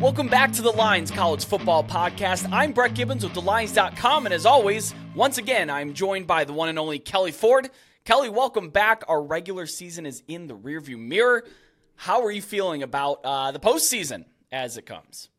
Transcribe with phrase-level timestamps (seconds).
[0.00, 2.48] Welcome back to the Lines College Football Podcast.
[2.52, 6.68] I'm Brett Gibbons with TheLines.com, and as always, once again, I'm joined by the one
[6.68, 7.68] and only Kelley Ford.
[8.04, 9.02] Kelley, welcome back.
[9.08, 11.44] Our regular season is in the rearview mirror.
[11.96, 15.30] How are you feeling about uh, the postseason as it comes?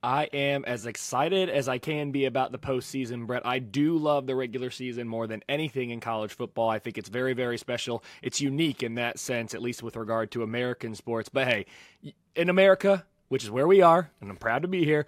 [0.00, 3.44] I am as excited as I can be about the postseason, Brett.
[3.44, 6.70] I do love the regular season more than anything in college football.
[6.70, 8.04] I think it's very, very special.
[8.22, 11.28] It's unique in that sense, at least with regard to American sports.
[11.28, 11.66] But hey,
[12.36, 15.06] in America, which is where we are, and I'm proud to be here,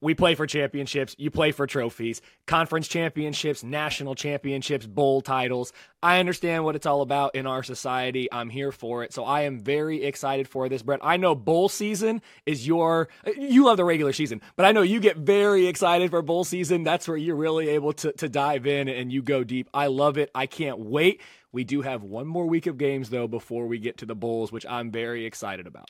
[0.00, 1.14] we play for championships.
[1.18, 5.72] You play for trophies, conference championships, national championships, bowl titles.
[6.02, 8.26] I understand what it's all about in our society.
[8.32, 9.12] I'm here for it.
[9.12, 10.98] So I am very excited for this, Brett.
[11.00, 14.98] I know bowl season is your, you love the regular season, but I know you
[14.98, 16.82] get very excited for bowl season.
[16.82, 19.68] That's where you're really able to, to dive in and you go deep.
[19.72, 20.32] I love it.
[20.34, 21.20] I can't wait.
[21.52, 24.50] We do have one more week of games, though, before we get to the bowls,
[24.50, 25.88] which I'm very excited about.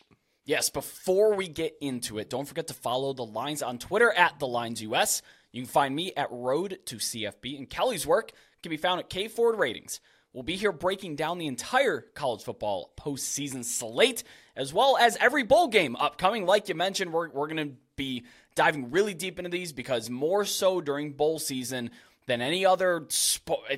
[0.51, 4.41] Yes, before we get into it, don't forget to follow the lines on Twitter at
[4.41, 5.23] the lines US.
[5.53, 9.09] You can find me at Road to CFB, and Kelley's work can be found at
[9.09, 10.01] K Ford Ratings.
[10.33, 14.25] We'll be here breaking down the entire college football postseason slate,
[14.57, 16.47] as well as every bowl game upcoming.
[16.47, 18.25] Like you mentioned, we're, we're going to be
[18.57, 21.93] diving really deep into these because more so during bowl season
[22.27, 23.07] than any other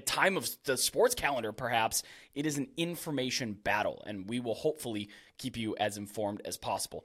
[0.07, 2.03] time of the sports calendar, perhaps,
[2.35, 5.09] it is an information battle, and we will hopefully
[5.43, 7.05] keep you as informed as possible.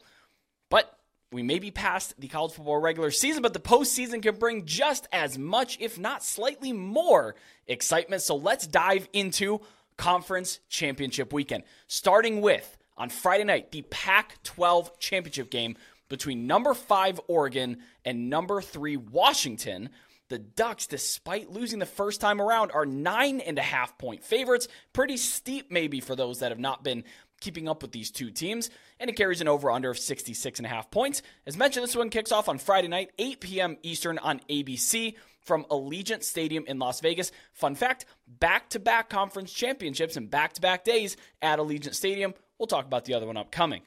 [0.70, 0.98] But
[1.32, 5.08] we may be past the college football regular season, but the postseason can bring just
[5.12, 8.22] as much, if not slightly more, excitement.
[8.22, 9.62] So let's dive into
[9.98, 15.76] conference championship weekend, starting with on Friday night, the Pac 12 championship game
[16.10, 19.90] between number five Oregon and number three Washington.
[20.30, 24.68] The Ducks, despite losing the first time around, are nine and a half point favorites.
[24.92, 27.04] Pretty steep, maybe, for those that have not been
[27.40, 28.70] keeping up with these two teams.
[29.00, 31.22] And it carries an over under of 66 and a half points.
[31.46, 33.78] As mentioned, this one kicks off on Friday night, 8 p.m.
[33.84, 37.32] Eastern on ABC from Allegiant Stadium in Las Vegas.
[37.54, 42.34] Fun fact back to back conference championships and back to back days at Allegiant Stadium.
[42.58, 43.84] We'll talk about the other one upcoming.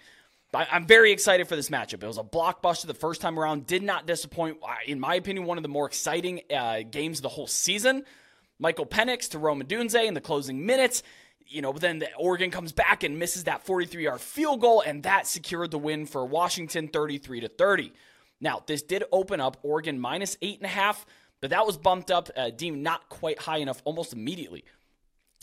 [0.53, 2.03] I'm very excited for this matchup.
[2.03, 4.59] It was a blockbuster the first time around, did not disappoint.
[4.87, 8.05] In my opinion, one of the more exciting uh, games of the whole season.
[8.59, 11.03] Michael Penix to Rome Odunze in the closing minutes.
[11.47, 14.83] You know, but then the Oregon comes back and misses that 43 yard field goal,
[14.85, 17.93] and that secured the win for Washington 33 to 30.
[18.41, 21.07] Now, this did open up Oregon minus eight and a half,
[21.41, 24.65] but that was bumped up, uh, deemed not quite high enough almost immediately.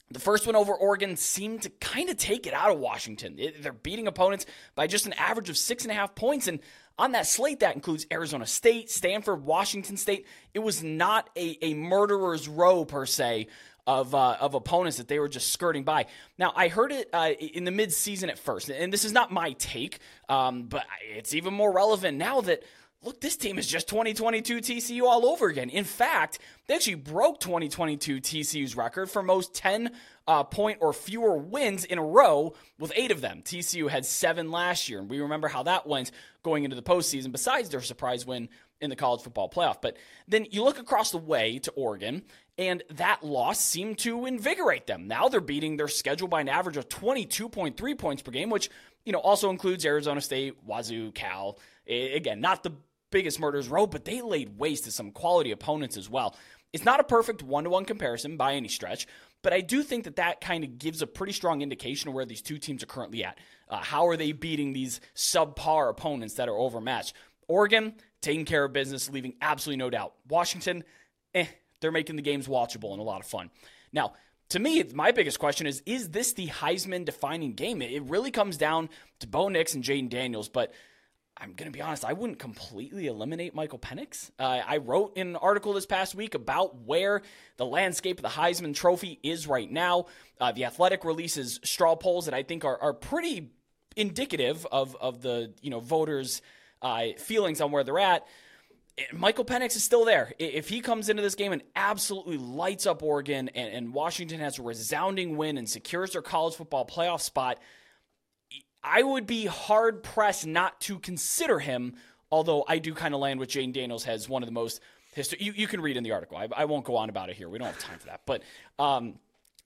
[0.10, 3.36] The first one over Oregon seemed to kind of take it out of Washington.
[3.38, 6.48] It, they're beating opponents by just an average of six and a half points.
[6.48, 6.60] And
[6.98, 10.26] on that slate, that includes Arizona State, Stanford, Washington State.
[10.54, 13.48] It was not a, a murderer's row, per se,
[13.86, 16.06] of, uh, of opponents that they were just skirting by.
[16.38, 19.54] Now, I heard it uh, in the midseason at first, and this is not my
[19.54, 22.64] take, um, but it's even more relevant now that
[23.04, 25.70] look, this team is just 2022 TCU all over again.
[25.70, 29.92] In fact, they actually broke 2022 TCU's record for most 10
[30.28, 33.42] uh, point or fewer wins in a row with eight of them.
[33.44, 36.12] TCU had seven last year, and we remember how that went
[36.44, 38.50] going into the postseason, besides their surprise win
[38.82, 39.82] in the college football playoff.
[39.82, 39.98] But
[40.28, 42.24] then you look across the way to Oregon,
[42.58, 45.08] and that loss seemed to invigorate them.
[45.08, 48.70] Now they're beating their schedule by an average of 22.3 points per game, which
[49.06, 51.58] you know also includes Arizona State, Wazoo, Cal.
[51.88, 52.74] Again, not the
[53.12, 56.36] biggest murders row, but they laid waste to some quality opponents as well.
[56.74, 59.08] It's not a perfect one to one comparison by any stretch,
[59.42, 62.26] but I do think that that kind of gives a pretty strong indication of where
[62.26, 63.40] these two teams are currently at.
[63.70, 67.14] Uh, how are they beating these subpar opponents that are overmatched?
[67.48, 70.14] Oregon taking care of business, leaving absolutely no doubt.
[70.28, 70.84] Washington,
[71.34, 71.46] eh,
[71.80, 73.50] they're making the games watchable and a lot of fun.
[73.94, 74.14] Now,
[74.50, 77.82] to me, my biggest question is: Is this the Heisman defining game?
[77.82, 80.74] It really comes down to Bo Nix and Jayden Daniels, but
[81.40, 84.32] I'm going to be honest, I wouldn't completely eliminate Michael Penix.
[84.40, 87.22] Uh, I wrote in an article this past week about where
[87.58, 90.06] the landscape of the Heisman Trophy is right now.
[90.40, 93.52] Uh, the Athletic releases straw polls that I think are, are pretty
[93.96, 96.42] indicative of, of the you know voters'
[96.82, 98.26] uh, feelings on where they're at.
[99.14, 100.34] Michael Penix is still there.
[100.40, 104.58] If he comes into this game and absolutely lights up Oregon and, and Washington has
[104.58, 107.60] a resounding win and secures their college football playoff spot–
[108.84, 111.96] I would be hard pressed not to consider him,
[112.32, 114.82] although I do kind of land with Jayden Daniels has one of the most
[115.14, 115.40] history.
[115.42, 116.38] You, you can read in the article.
[116.38, 117.50] I, I, won't go on about it here.
[117.50, 118.22] We don't have time for that.
[118.26, 118.44] But
[118.80, 119.16] um,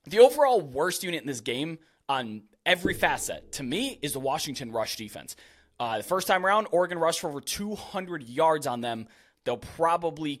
[0.04, 1.78] the overall worst unit in this game
[2.08, 5.36] on every facet, to me, is the Washington rush defense.
[5.78, 9.08] Uh, the first time around, Oregon rushed for over 200 yards on them.
[9.44, 10.40] They'll probably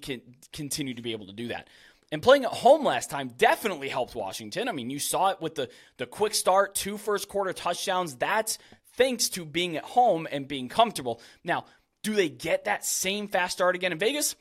[0.52, 1.68] continue to be able to do that.
[2.12, 4.68] And playing at home last time definitely helped Washington.
[4.68, 8.14] I mean, you saw it with the, the quick start, two first quarter touchdowns.
[8.16, 8.58] That's
[8.92, 11.20] thanks to being at home and being comfortable.
[11.42, 11.64] Now,
[12.02, 14.34] Do they get that same fast start again in Vegas?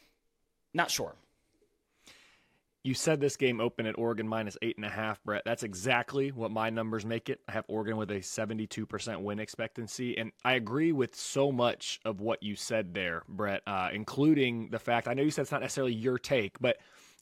[0.74, 1.16] Not sure.
[2.84, 5.44] You said this game opened at Oregon minus eight and a half, Brett.
[5.46, 7.40] That's exactly what my numbers make it.
[7.48, 10.18] I have Oregon with a 72% win expectancy.
[10.18, 14.80] And I agree with so much of what you said there, Brett, uh, including the
[14.80, 16.78] fact I know you said it's not necessarily your take, but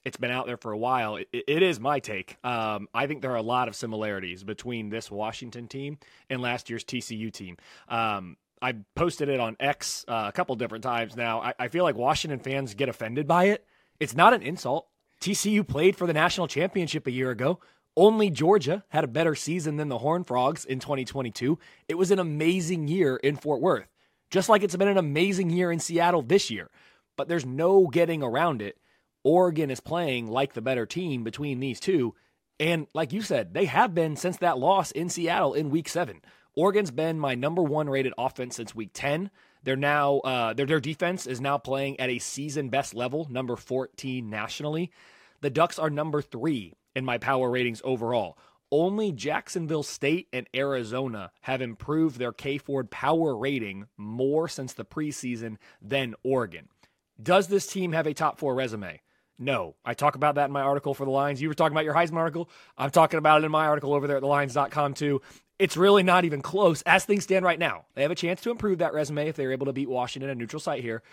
[0.06, 1.18] it's been out there for a while.
[1.18, 2.38] it, it is my take.
[2.44, 5.98] Um, I think there are a lot of similarities between this Washington team
[6.30, 7.58] and last year's TCU team.
[7.88, 11.42] Um, I posted it on X uh, a couple different times now.
[11.42, 13.66] I, I feel like Washington fans get offended by it.
[14.00, 14.88] It's not an insult.
[15.22, 17.60] TCU played for the national championship a year ago.
[17.98, 21.60] Only Georgia had a better season than the Horned Frogs in 2022.
[21.88, 23.90] It was an amazing year in Fort Worth,
[24.30, 26.70] just like it's been an amazing year in Seattle this year.
[27.18, 28.78] But there's no getting around it.
[29.24, 32.16] Oregon is playing like the better team between these two.
[32.60, 36.22] And like you said, they have been since that loss in Seattle in week seven.
[36.56, 39.30] Oregon's been my number one rated offense since week 10.
[39.64, 43.56] They're now uh, their their defense is now playing at a season best level, number
[43.56, 44.92] 14 nationally.
[45.42, 48.38] The Ducks are number three in my power ratings overall.
[48.72, 54.86] Only Jacksonville State and Arizona have improved their K Ford power rating more since the
[54.86, 56.70] preseason than Oregon.
[57.22, 59.02] Does this team have a top four resume?
[59.40, 59.76] No.
[59.84, 61.42] I talk about that in my article for the Lines.
[61.42, 62.50] You were talking about your Heisman article.
[62.78, 65.22] I'm talking about it in my article over there at thelines.com too
[65.60, 67.86] it's really not even close as things stand right now.
[67.94, 70.36] They have a chance to improve that resume if they're able to beat Washington, a
[70.36, 71.04] neutral site here,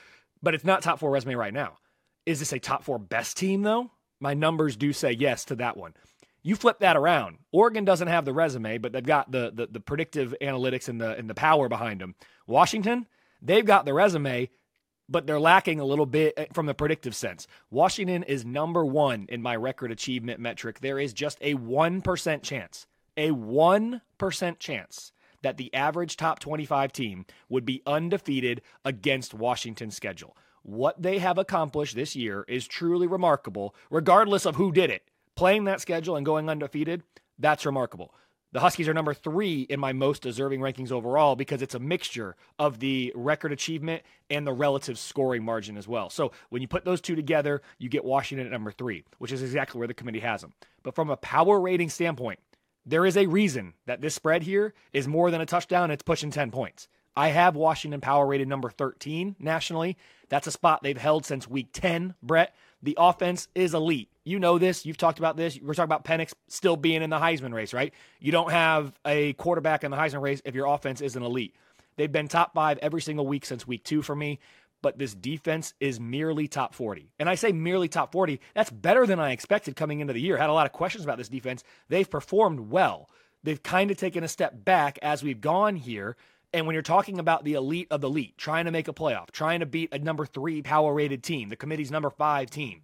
[0.40, 1.78] but it's not top four resume right now.
[2.25, 3.90] Is this a top four best team, though?
[4.20, 5.94] My numbers do say yes to that one.
[6.43, 7.38] You flip that around.
[7.50, 11.17] Oregon doesn't have the resume, but they've got the, the, the predictive analytics and the,
[11.17, 12.14] and the power behind them.
[12.46, 13.06] Washington,
[13.43, 14.49] they've got the resume,
[15.08, 17.47] but they're lacking a little bit eh, from the predictive sense.
[17.70, 20.81] Washington is number one in my record achievement metric.
[20.81, 22.87] There is just a 1% chance
[23.17, 25.12] a 1% chance
[25.43, 30.37] that the average top 25 team would be undefeated against Washington's schedule.
[30.62, 35.02] What they have accomplished this year is truly remarkable, regardless of who did it.
[35.37, 37.02] Playing that schedule and going undefeated,
[37.38, 38.12] that's remarkable.
[38.56, 42.37] The Huskies are number three in my most deserving rankings overall because it's a mixture
[42.58, 46.08] of the record achievement and the relative scoring margin as well.
[46.08, 49.43] So when you put those two together, you get Washington at number three, which is
[49.43, 50.55] exactly where the committee has them.
[50.82, 52.38] But from a power rating standpoint,
[52.87, 55.91] there is a reason that this spread here is more than a touchdown.
[55.91, 56.88] It's pushing 10 points.
[57.14, 59.99] I have Washington power rated number 13 nationally.
[60.31, 62.55] That's a spot they've held since week 10, Brett.
[62.82, 64.09] The offense is elite.
[64.26, 64.84] You know this.
[64.84, 65.58] You've talked about this.
[65.62, 67.94] We're talking about Penix still being in the Heisman race, right?
[68.20, 71.55] You don't have a quarterback in the Heisman race if your offense isn't elite.
[71.96, 74.40] They've been top five every single week since week two for me
[74.82, 77.11] but this defense is merely top 40.
[77.19, 80.37] And I say merely top 40, that's better than I expected coming into the year.
[80.37, 81.64] Had a lot of questions about this defense.
[81.88, 83.11] They've performed well.
[83.43, 86.17] They've kind of taken a step back as we've gone here.
[86.52, 89.31] And when you're talking about the elite of the elite, trying to make a playoff,
[89.31, 92.82] trying to beat a number three power rated team, the committee's number five team,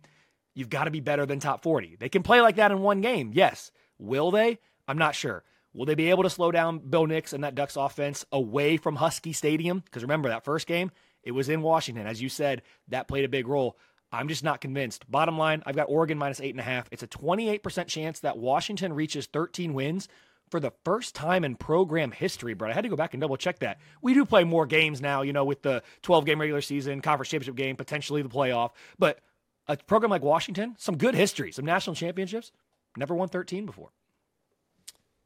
[0.54, 1.96] you've got to be better than top 40.
[1.98, 3.70] They can play like that in one game, yes.
[3.98, 4.58] Will they?
[4.88, 5.44] I'm not sure.
[5.74, 8.96] Will they be able to slow down Bill Nix and that Ducks offense away from
[8.96, 9.80] Husky Stadium?
[9.80, 10.90] Because remember, that first game,
[11.22, 12.06] it was in Washington.
[12.06, 13.78] As you said, that played a big role.
[14.12, 15.10] I'm just not convinced.
[15.10, 16.88] Bottom line, I've got Oregon minus eight and a half.
[16.90, 20.08] It's a 28% chance that Washington reaches 13 wins
[20.50, 23.38] for the first time in program history, But I had to go back and double
[23.38, 23.78] check that.
[24.02, 27.30] We do play more games now, you know, with the 12 game regular season, conference
[27.30, 28.72] championship game, potentially the playoff.
[28.98, 29.20] But
[29.68, 32.52] a program like Washington, some good history, some national championships,
[32.96, 33.90] never won 13 before.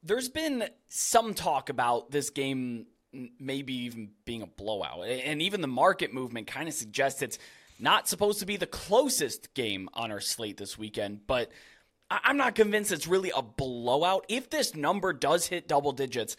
[0.02, 2.86] There's been some talk about this game
[3.38, 5.06] maybe even being a blowout.
[5.06, 7.38] And even the market movement kind of suggests it's
[7.78, 11.50] not supposed to be the closest game on our slate this weekend, but
[12.10, 14.26] I'm not convinced it's really a blowout.
[14.28, 16.36] If this number does hit double digits,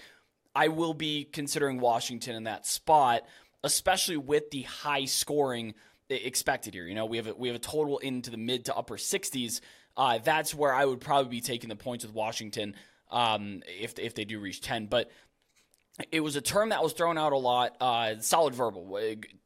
[0.56, 3.24] I will be considering Washington in that spot,
[3.64, 5.74] especially with the high scoring
[6.10, 6.86] expected here.
[6.86, 9.62] You know, we have a, we have a total into the mid to upper 60s.
[9.96, 12.76] Uh, that's where I would probably be taking the points with Washington
[13.12, 14.88] um, if if they do reach 10.
[14.88, 15.10] But
[16.12, 17.76] it was a term that was thrown out a lot.
[17.82, 19.00] Uh, solid verbal,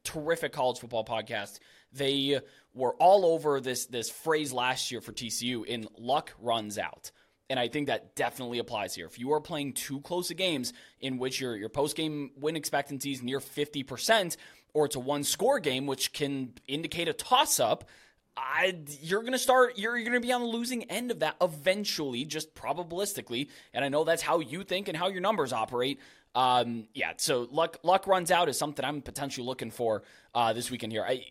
[0.04, 1.58] terrific college football podcast.
[1.92, 2.40] They
[2.74, 7.10] were all over this this phrase last year for TCU in luck runs out.
[7.50, 9.04] And I think that definitely applies here.
[9.04, 12.56] If you are playing too close of games in which your, your post game win
[12.56, 14.38] expectancy is near 50%,
[14.74, 17.88] or it's a one score game, which can indicate a toss up,
[18.36, 21.20] I, you're going to start, you're, you're going to be on the losing end of
[21.20, 23.48] that eventually, just probabilistically.
[23.74, 26.00] And I know that's how you think and how your numbers operate.
[26.34, 30.02] Um, yeah, so luck luck runs out is something I'm potentially looking for
[30.34, 31.04] uh, this weekend here.
[31.06, 31.24] I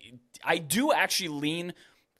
[0.43, 1.73] I do actually lean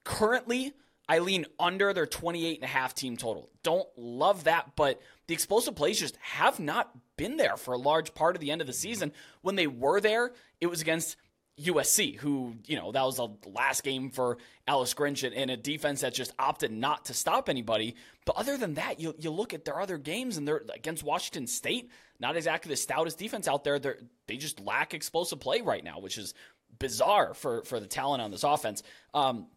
[0.04, 0.74] currently.
[1.12, 3.50] I lean under their 28 and a half team total.
[3.64, 8.14] Don't love that, but the explosive plays just have not been there for a large
[8.14, 9.12] part of the end of the season.
[9.42, 11.18] When they were there, it was against
[11.60, 16.00] USC, who, you know, that was the last game for Alex Grinch in a defense
[16.00, 17.98] that just opted not to stop anybody.
[18.26, 21.46] But other than that, you, you look at their other games and they're against Washington
[21.46, 21.92] State,
[22.22, 23.80] not exactly the stoutest defense out there.
[23.80, 26.34] They're, they just lack explosive play right now, which is
[26.80, 28.82] bizarre for, for the talent on this offense.
[29.14, 29.48] Um,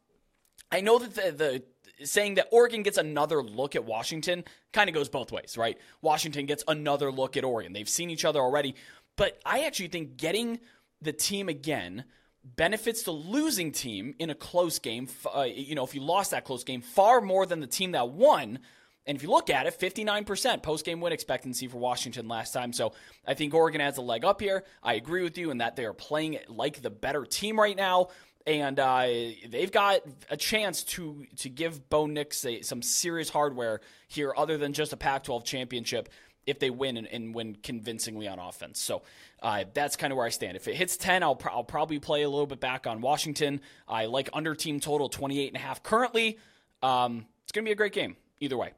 [0.70, 1.62] I know that the,
[1.98, 5.78] the saying that Oregon gets another look at Washington kind of goes both ways, right?
[6.02, 7.72] Washington gets another look at Oregon.
[7.72, 8.74] They've seen each other already.
[9.16, 10.60] But I actually think getting–
[11.04, 12.04] the team again
[12.42, 15.08] benefits the losing team in a close game.
[15.34, 18.10] Uh, you know, if you lost that close game, far more than the team that
[18.10, 18.58] won.
[19.06, 22.72] And if you look at it, 59% post game win expectancy for Washington last time.
[22.72, 22.94] So
[23.26, 24.64] I think Oregon has a leg up here.
[24.82, 28.08] I agree with you in that they are playing like the better team right now.
[28.46, 29.06] And uh,
[29.48, 34.58] they've got a chance to to give Bo Nix a, some serious hardware here, other
[34.58, 36.10] than just a Pac-12 championship
[36.46, 38.80] if they win and, and win convincingly on offense.
[38.80, 39.02] So
[39.42, 40.56] uh, that's kind of where I stand.
[40.56, 43.60] If it hits 10, I'll, I'll probably play a little bit back on Washington.
[43.88, 46.38] I like under team total 28 and a half currently.
[46.82, 48.72] Um, it's going to be a great game either way.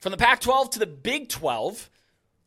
[0.00, 1.90] From the Pac 12 to the Big 12,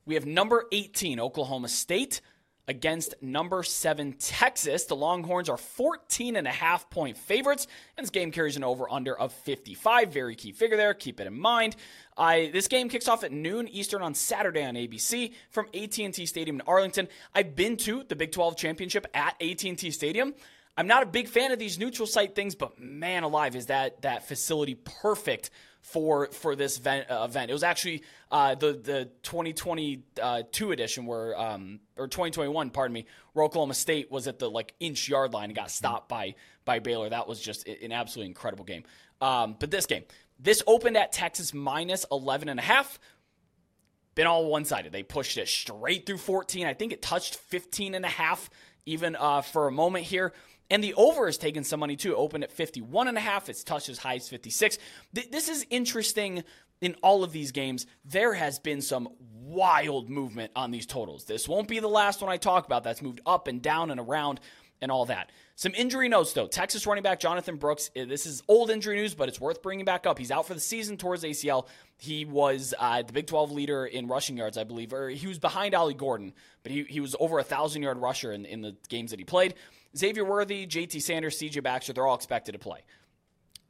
[0.05, 2.19] we have number 18, Oklahoma State
[2.67, 4.85] against number seven Texas.
[4.85, 7.67] The Longhorns are 14 and a half point favorites,
[7.97, 10.13] and this game carries an over under of 55.
[10.13, 10.93] Very key figure there.
[10.93, 11.75] Keep it in mind.
[12.17, 16.57] I this game kicks off at noon Eastern on Saturday on ABC from AT&T Stadium
[16.57, 17.07] in Arlington.
[17.33, 20.33] I've been to the Big 12 championship at AT&T Stadium.
[20.75, 24.01] I'm not a big fan of these neutral site things, but man alive, is that
[24.01, 25.51] that facility perfect
[25.81, 27.11] for for this event.
[27.11, 27.51] Uh, event.
[27.51, 33.45] It was actually uh, the the 2022 edition where um, or 2021, pardon me, where
[33.45, 37.09] Oklahoma State was at the like inch yard line and got stopped by by Baylor.
[37.09, 38.83] That was just an absolutely incredible game.
[39.21, 40.03] Um, but this game,
[40.39, 42.99] this opened at Texas minus 11 and a half.
[44.15, 44.91] Been all one sided.
[44.91, 46.67] They pushed it straight through 14.
[46.67, 48.49] I think it touched 15 and a half
[48.85, 50.33] even uh, for a moment here.
[50.69, 52.15] And the over has taken some money too.
[52.15, 53.49] Open at 51 and a half.
[53.49, 54.77] It's touched as high as 56.
[55.13, 56.43] This is interesting
[56.81, 57.85] in all of these games.
[58.05, 61.25] There has been some wild movement on these totals.
[61.25, 62.83] This won't be the last one I talk about.
[62.83, 64.39] That's moved up and down and around
[64.81, 65.31] and all that.
[65.55, 66.47] Some injury notes, though.
[66.47, 67.89] Texas running back Jonathan Brooks.
[67.95, 70.19] Eh, this is old injury news, but it's worth bringing back up.
[70.19, 71.67] He's out for the season towards ACL.
[71.97, 75.39] He was uh, the Big 12 leader in rushing yards, I believe, or he was
[75.39, 78.75] behind Ollie Gordon, but he, he was over a thousand yard rusher in, in the
[78.89, 79.53] games that he played.
[79.97, 82.79] Xavier Worthy, JT Sanders, CJ Baxter, they're all expected to play.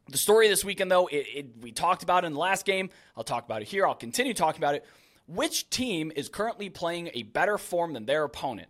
[0.10, 2.90] The story this weekend, though, it, it, we talked about it in the last game.
[3.16, 3.88] I'll talk about it here.
[3.88, 4.86] I'll continue talking about it.
[5.28, 8.68] Which team is currently playing a better form than their opponent?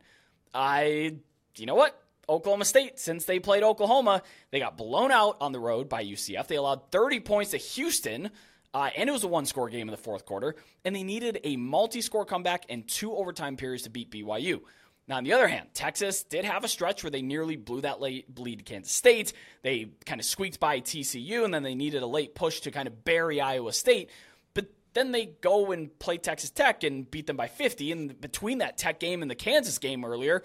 [0.53, 1.15] I,
[1.57, 1.99] you know what?
[2.29, 6.47] Oklahoma State, since they played Oklahoma, they got blown out on the road by UCF.
[6.47, 8.29] They allowed 30 points to Houston,
[8.73, 10.55] uh, and it was a one score game in the fourth quarter,
[10.85, 14.61] and they needed a multi score comeback and two overtime periods to beat BYU.
[15.07, 17.99] Now, on the other hand, Texas did have a stretch where they nearly blew that
[17.99, 19.33] late bleed to Kansas State.
[19.61, 22.87] They kind of squeaked by TCU, and then they needed a late push to kind
[22.87, 24.09] of bury Iowa State.
[24.53, 27.91] But then they go and play Texas Tech and beat them by 50.
[27.91, 30.41] And between that Tech game and the Kansas game earlier,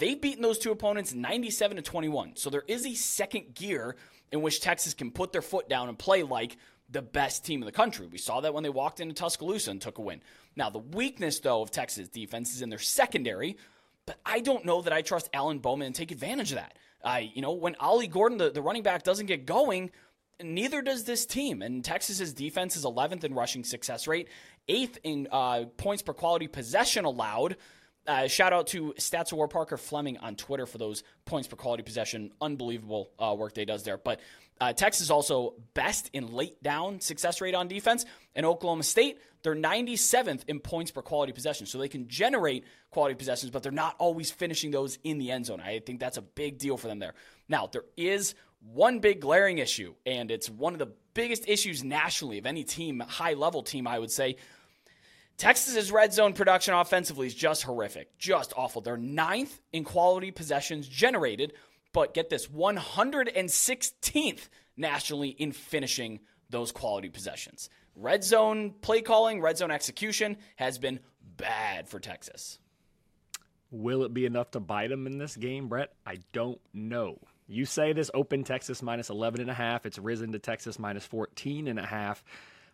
[0.00, 2.34] they've beaten those two opponents 97 to 21.
[2.34, 3.94] So there is a second gear
[4.32, 6.56] in which Texas can put their foot down and play like
[6.90, 8.06] the best team in the country.
[8.06, 10.20] We saw that when they walked into Tuscaloosa and took a win.
[10.56, 13.56] Now, the weakness, though, of Texas defense is in their secondary,
[14.06, 16.76] but I don't know that I trust Alan Bowman and take advantage of that.
[17.04, 19.90] I, you know, when Ollie Gordon, the, the running back, doesn't get going,
[20.42, 21.62] neither does this team.
[21.62, 24.28] And Texas's defense is 11th in rushing success rate,
[24.68, 27.56] eighth in uh, points per quality possession allowed.
[28.06, 31.82] Uh, shout out to Stats Award Parker Fleming on Twitter for those points per quality
[31.82, 32.32] possession.
[32.40, 33.96] Unbelievable uh, work they does there.
[33.96, 34.20] But
[34.60, 39.54] uh, Texas also best in late down success rate on defense, and Oklahoma State they're
[39.54, 41.66] 97th in points per quality possession.
[41.66, 45.46] So they can generate quality possessions, but they're not always finishing those in the end
[45.46, 45.60] zone.
[45.60, 47.14] I think that's a big deal for them there.
[47.46, 48.34] Now there is
[48.72, 53.00] one big glaring issue, and it's one of the biggest issues nationally of any team,
[53.00, 54.36] high level team, I would say.
[55.36, 58.80] Texas's red zone production offensively is just horrific, just awful.
[58.80, 61.52] They're ninth in quality possessions generated,
[61.94, 66.20] but get this 116th nationally in finishing
[66.50, 67.70] those quality possessions.
[67.96, 71.00] Red zone play calling, red zone execution has been
[71.38, 72.58] bad for Texas.
[73.70, 75.92] Will it be enough to bite them in this game, Brett?
[76.04, 77.18] I don't know.
[77.46, 79.86] You say this open Texas minus 11 and a half.
[79.86, 82.24] It's risen to Texas minus 14 and a half.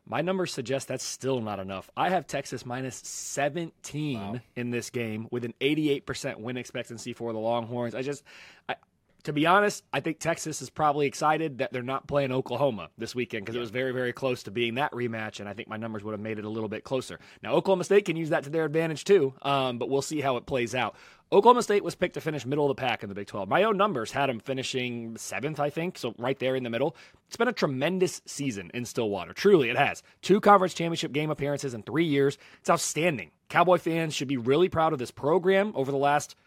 [0.07, 1.91] My numbers suggest that's still not enough.
[1.97, 4.41] I have Texas minus 17 wow.
[4.57, 7.95] in this game with an 88% win expectancy for the Longhorns.
[7.95, 8.25] I just,
[8.69, 8.77] I,
[9.25, 13.15] to be honest, I think Texas is probably excited that they're not playing Oklahoma this
[13.15, 13.61] weekend because yeah.
[13.61, 16.13] it was very, very close to being that rematch, and I think my numbers would
[16.13, 17.19] have made it a little bit closer.
[17.43, 20.37] Now, Oklahoma State can use that to their advantage too, um, but we'll see how
[20.37, 20.97] it plays out.
[21.33, 23.49] Oklahoma State was picked to finish middle of the pack in the Big 12.
[23.49, 26.97] My own numbers had them finishing seventh, I think, so right there in the middle.
[27.29, 29.33] It's been a tremendous season in Stillwater.
[29.33, 30.03] Truly, it has.
[30.23, 32.37] Two conference championship game appearances in three years.
[32.61, 33.31] It's outstanding.
[33.49, 36.35] Cowboy fans should be really proud of this program over the last–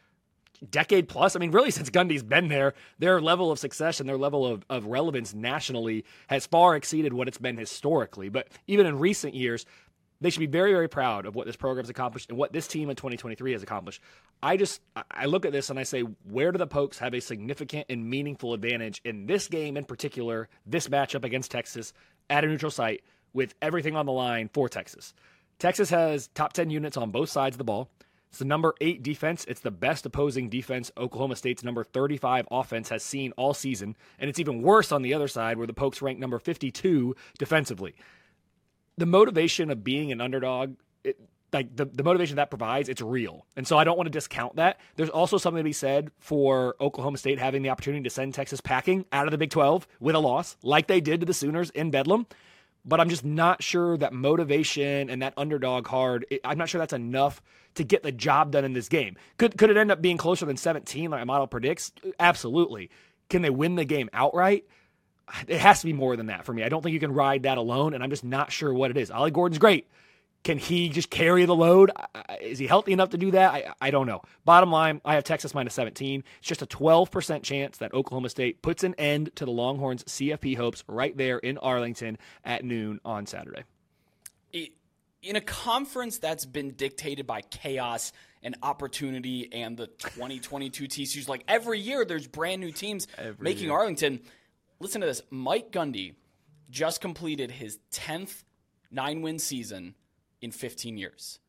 [0.69, 1.35] decade plus.
[1.35, 4.65] I mean, really, since Gundy's been there, their level of success and their level of,
[4.69, 8.29] of relevance nationally has far exceeded what it's been historically.
[8.29, 9.65] But even in recent years,
[10.23, 12.89] they should be very, very proud of what this program's accomplished and what this team
[12.89, 14.01] in 2023 has accomplished.
[14.41, 14.79] I just,
[15.11, 18.09] I look at this and I say, where do the Pokes have a significant and
[18.09, 21.93] meaningful advantage in this game in particular, this matchup against Texas
[22.29, 23.03] at a neutral site
[23.33, 25.13] with everything on the line for Texas?
[25.59, 27.89] Texas has top 10 units on both sides of the ball.
[28.33, 29.45] It's the number eight defense.
[29.47, 33.95] It's the best opposing defense Oklahoma State's number 35 offense has seen all season.
[34.17, 37.93] And it's even worse on the other side, where the Pokes rank number 52 defensively.
[38.97, 41.19] The motivation of being an underdog, it,
[41.51, 43.45] like the, the motivation that provides, it's real.
[43.55, 44.79] And so I don't want to discount that.
[44.95, 48.61] There's also something to be said for Oklahoma State having the opportunity to send Texas
[48.61, 51.69] packing out of the Big 12 with a loss, like they did to the Sooners
[51.69, 52.25] in Bedlam
[52.85, 56.25] but I'm just not sure that motivation and that underdog hard.
[56.43, 57.41] I'm not sure that's enough
[57.75, 59.17] to get the job done in this game.
[59.37, 61.91] Could could it end up being closer than 17 like my model predicts?
[62.19, 62.89] Absolutely.
[63.29, 64.65] Can they win the game outright?
[65.47, 66.63] It has to be more than that for me.
[66.63, 68.97] I don't think you can ride that alone, and I'm just not sure what it
[68.97, 69.09] is.
[69.09, 69.87] Ollie Gordon's great.
[70.43, 71.91] Can he just carry the load?
[72.41, 73.53] Is he healthy enough to do that?
[73.53, 74.21] I, I don't know.
[74.43, 76.23] Bottom line, I have Texas minus 17.
[76.39, 80.57] It's just a 12% chance that Oklahoma State puts an end to the Longhorns' CFP
[80.57, 83.63] hopes right there in Arlington at noon on Saturday.
[85.23, 88.11] In a conference that's been dictated by chaos
[88.43, 93.65] and opportunity and the 2022 TCUs, like every year there's brand new teams every making
[93.65, 93.73] year.
[93.73, 94.19] Arlington.
[94.81, 96.15] Listen to this Mike Gundy
[96.69, 98.43] just completed his 10th
[98.91, 99.95] nine win season
[100.41, 101.39] in 15 years.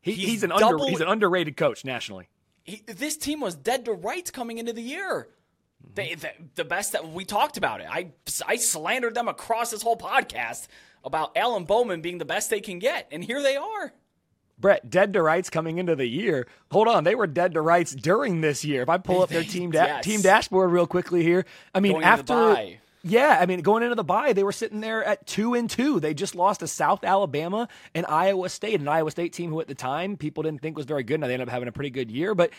[0.00, 2.28] He, he's, he's, an double, under, he's an underrated coach nationally.
[2.64, 5.28] He, this team was dead to rights coming into the year.
[5.94, 7.86] They, the, the best that we talked about it.
[7.90, 8.12] I
[8.46, 10.68] I slandered them across this whole podcast
[11.04, 13.92] about Alan Bowman being the best they can get, and here they are.
[14.58, 16.46] Brett, dead to rights coming into the year.
[16.70, 18.82] Hold on, they were dead to rights during this year.
[18.82, 20.04] If I pull up their team da- yes.
[20.04, 24.04] team dashboard real quickly here, I mean Going after yeah, I mean, going into the
[24.04, 25.98] bye, they were sitting there at two and two.
[25.98, 29.66] They just lost to South Alabama and Iowa State, an Iowa State team who at
[29.66, 31.18] the time people didn't think was very good.
[31.18, 32.50] Now they ended up having a pretty good year, but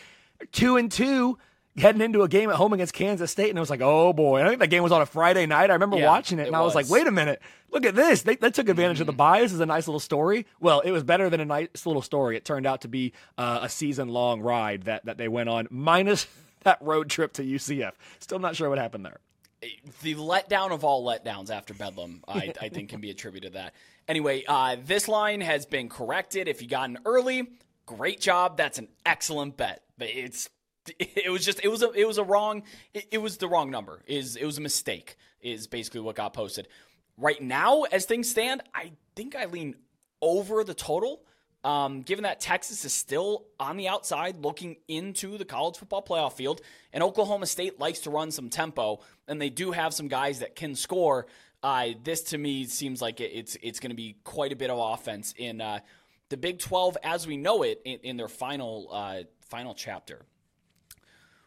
[0.52, 1.38] two and two
[1.76, 4.42] heading into a game at home against Kansas State, and it was like, oh boy,
[4.42, 5.70] I think that game was on a Friday night.
[5.70, 7.94] I remember yeah, watching it, and it I was like, wait a minute, look at
[7.94, 8.22] this.
[8.22, 9.08] They, they took advantage mm-hmm.
[9.08, 9.42] of the mm-hmm.
[9.42, 10.46] This is a nice little story.
[10.60, 12.36] Well, it was better than a nice little story.
[12.36, 15.66] It turned out to be uh, a season long ride that that they went on,
[15.70, 16.26] minus
[16.62, 17.92] that road trip to UCF.
[18.20, 19.20] Still not sure what happened there
[20.02, 23.74] the letdown of all letdowns after Bedlam, I, I think, can be attributed to that.
[24.08, 26.48] Anyway, uh, this line has been corrected.
[26.48, 27.48] If you got in early,
[27.86, 28.56] great job.
[28.56, 29.82] That's an excellent bet.
[29.96, 30.50] But it's
[30.98, 33.70] it was just it was a it was a wrong it, it was the wrong
[33.70, 34.00] number.
[34.06, 35.16] Is it was a mistake.
[35.40, 36.68] Is basically what got posted.
[37.16, 39.76] Right now, as things stand, I think I lean
[40.20, 41.22] over the total.
[41.62, 46.34] Um, given that Texas is still on the outside looking into the college football playoff
[46.34, 46.60] field,
[46.92, 50.56] and Oklahoma State likes to run some tempo, and they do have some guys that
[50.56, 51.26] can score.
[51.62, 54.78] Uh, this to me seems like it's it's going to be quite a bit of
[54.78, 55.78] offense in uh,
[56.28, 60.26] the Big 12 as we know it in, in their final uh, final chapter.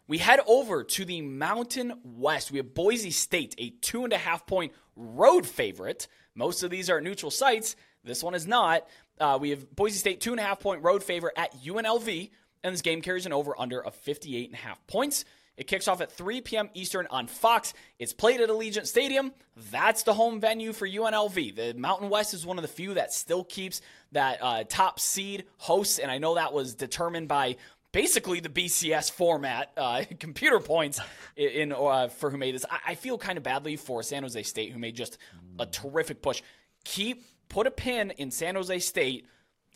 [0.07, 2.49] We head over to the Mountain West.
[2.49, 6.07] We have Boise State, a two and a half point road favorite.
[6.33, 7.75] Most of these are neutral sites.
[8.05, 8.87] This one is not.
[9.19, 12.29] Uh, we have Boise State two and a half point road favor at UNLV,
[12.63, 15.25] and this game carries an over under of 58 and a half points.
[15.57, 16.69] It kicks off at 3 p.m.
[16.75, 17.73] Eastern on Fox.
[17.97, 19.33] It's played at Allegiant Stadium.
[19.71, 21.55] That's the home venue for UNLV.
[21.55, 25.45] The Mountain West is one of the few that still keeps that uh, top seed
[25.57, 27.57] hosts, and I know that was determined by
[27.97, 30.99] basically the BCS format, uh, computer points
[31.35, 32.63] in, uh, for who made this.
[32.69, 35.17] I, I feel kind of badly for San Jose State, who made just
[35.57, 36.43] a terrific push.
[36.85, 39.25] Keep put a pin in San Jose State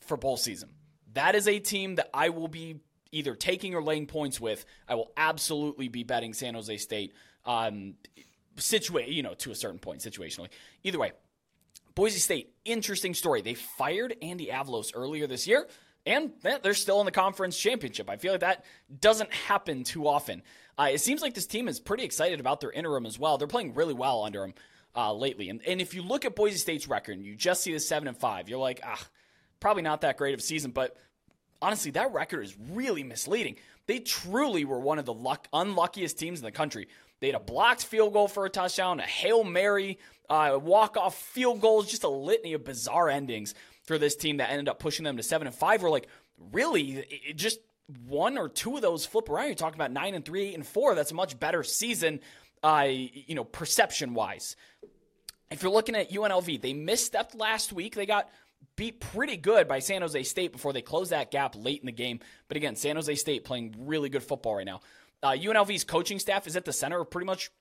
[0.02, 0.70] for bowl season.
[1.14, 2.82] That is a team that I will be
[3.12, 4.66] either taking or laying points with.
[4.88, 7.16] I will absolutely be betting San Jose State.
[7.44, 7.96] Um,
[8.58, 10.50] situate, you know, to a certain point situationally.
[10.84, 11.14] Either way,
[11.96, 13.42] Boise State, interesting story.
[13.42, 15.68] They fired Andy Avalos earlier this year,
[16.06, 18.10] and they're still in the conference championship.
[18.10, 18.66] I feel like that
[19.00, 20.42] doesn't happen too often.
[20.78, 23.38] Uh, it seems like this team is pretty excited about their interim as well.
[23.38, 24.54] They're playing really well under him
[24.96, 25.50] uh, lately.
[25.50, 28.08] And, and if you look at Boise State's record and you just see the seven
[28.08, 29.00] and five, you're like, ah,
[29.60, 30.72] probably not that great of a season.
[30.72, 30.98] But
[31.62, 33.58] honestly, that record is really misleading.
[33.86, 36.88] They truly were one of the luck, unluckiest teams in the country.
[37.20, 41.16] They had a blocked field goal for a touchdown, a Hail Mary, uh, walk off
[41.16, 45.04] field goals, just a litany of bizarre endings for this team that ended up pushing
[45.04, 45.84] them to 7 and 5.
[45.84, 46.08] We're like,
[46.52, 47.06] really?
[47.36, 47.60] Just
[48.08, 49.48] one or two of those flip around.
[49.48, 50.96] You're talking about 9 and 3, 8 and 4.
[50.96, 52.20] That's a much better season,
[52.63, 54.56] uh, you know, perception wise.
[55.50, 57.96] If you're looking at UNLV, they misstepped last week.
[57.96, 58.30] They got
[58.76, 61.91] beat pretty good by San Jose State before they closed that gap late in the
[61.91, 62.20] game.
[62.48, 64.82] But again, San Jose State playing really good football right now.
[65.22, 67.52] Uh, UNLV's coaching staff is at the center of pretty much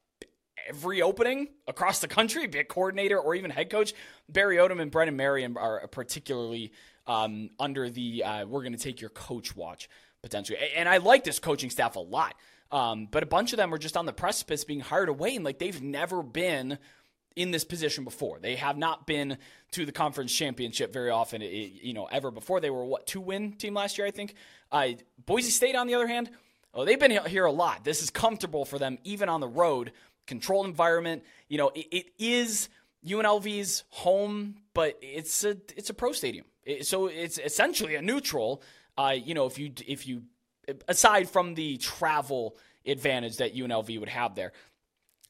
[0.69, 3.93] every opening across the country, be it coordinator or even head coach.
[4.29, 6.73] Barry Odom and Brennan Marion are particularly
[7.07, 9.89] um, under the uh, we're going to take your coach watch
[10.23, 10.59] potentially.
[10.77, 12.35] And I like this coaching staff a lot.
[12.73, 15.45] Um, but a bunch of them are just on the precipice being hired away, and
[15.45, 16.79] like they've never been
[17.37, 18.39] in this position before.
[18.39, 19.39] They have not been
[19.73, 22.61] to the conference championship very often, you know, ever before.
[22.61, 24.35] They were what two win team last year, I think.
[24.71, 24.91] Uh,
[25.27, 26.31] Boise State, on the other hand,
[26.75, 27.85] oh, they've been here a lot.
[27.85, 29.93] This is comfortable for them, even on the road,
[30.31, 31.25] controlled environment.
[31.49, 32.71] You know, it, it is
[33.07, 38.63] UNLV's home, but it's a it's a pro stadium, it, so it's essentially a neutral.
[38.97, 40.23] Uh, you know, if you if you
[40.89, 44.53] aside from the travel advantage that UNLV would have there.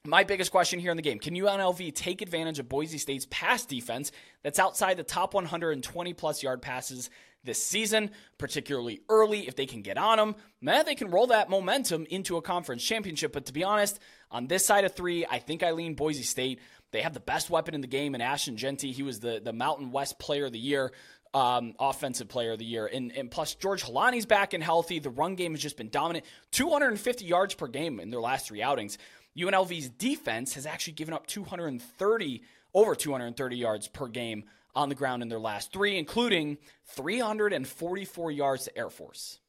[0.06, 3.66] My biggest question here in the game can UNLV take advantage of Boise State's pass
[3.66, 7.10] defense that's outside the top 120 plus yard passes
[7.44, 9.46] this season, particularly early?
[9.46, 12.82] If they can get on them, man, they can roll that momentum into a conference
[12.82, 13.32] championship.
[13.32, 13.98] But to be honest,
[14.31, 16.61] on this side of three, I think I lean Boise State.
[16.93, 18.93] They have the best weapon in the game in Ashton Jeanty.
[18.93, 20.93] He was the, the Mountain West Player of the Year
[21.35, 22.87] um, offensive player of the year.
[22.87, 24.99] And, and plus, George Holani's back and healthy.
[24.99, 28.62] The run game has just been dominant 250 yards per game in their last three
[28.62, 28.99] outings.
[29.37, 32.43] UNLV's defense has actually given up 230,
[32.75, 38.64] over 230 yards per game on the ground in their last three, including 344 yards
[38.64, 39.39] to Air Force.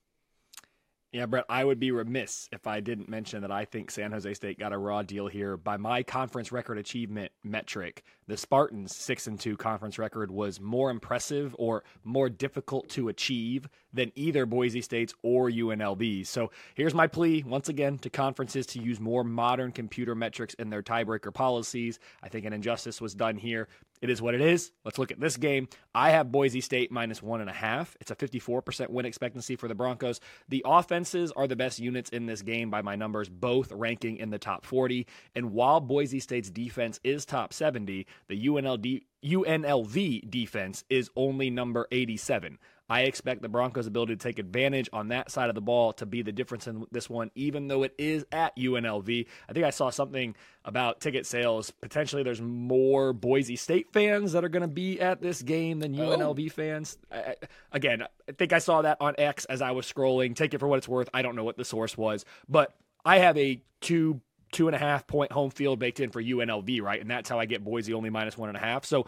[1.11, 4.33] Yeah, Brett, I would be remiss if I didn't mention that I think San Jose
[4.33, 5.57] State got a raw deal here.
[5.57, 10.89] By my conference record achievement metric, the Spartans' 6 and 2 conference record was more
[10.89, 16.25] impressive or more difficult to achieve than either Boise State's or UNLV.
[16.27, 20.69] So here's my plea once again to conferences to use more modern computer metrics in
[20.69, 21.99] their tiebreaker policies.
[22.23, 23.67] I think an injustice was done here.
[24.01, 24.71] It is what it is.
[24.83, 25.67] Let's look at this game.
[25.93, 27.95] I have Boise State minus one and a half.
[28.01, 30.19] It's a 54% win expectancy for the Broncos.
[30.49, 34.31] The offenses are the best units in this game by my numbers, both ranking in
[34.31, 35.05] the top 40.
[35.35, 41.87] And while Boise State's defense is top 70, the UNLD, UNLV defense is only number
[41.91, 42.57] 87.
[42.91, 46.05] I expect the Broncos' ability to take advantage on that side of the ball to
[46.05, 49.27] be the difference in this one, even though it is at UNLV.
[49.47, 51.71] I think I saw something about ticket sales.
[51.71, 55.95] Potentially, there's more Boise State fans that are going to be at this game than
[55.95, 56.53] UNLV oh.
[56.53, 56.97] fans.
[57.09, 57.35] I,
[57.71, 60.35] again, I think I saw that on X as I was scrolling.
[60.35, 61.07] Take it for what it's worth.
[61.13, 64.19] I don't know what the source was, but I have a two
[64.51, 67.01] two and a half point home field baked in for UNLV, right?
[67.01, 68.85] And that's how I get Boise only minus one and a half.
[68.85, 69.05] So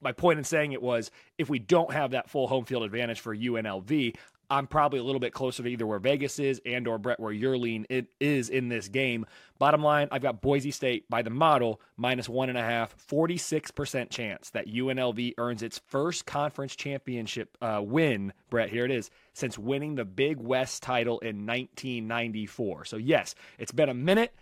[0.00, 3.20] my point in saying it was if we don't have that full home field advantage
[3.20, 4.14] for UNLV,
[4.48, 7.32] I'm probably a little bit closer to either where Vegas is and or Brett where
[7.32, 9.26] your lean it is in this game.
[9.58, 14.10] Bottom line, I've got Boise State by the model minus one and a half, 46%
[14.10, 18.32] chance that UNLV earns its first conference championship uh, win.
[18.50, 22.84] Brett, here it is, since winning the Big West title in 1994.
[22.84, 24.32] So yes, it's been a minute,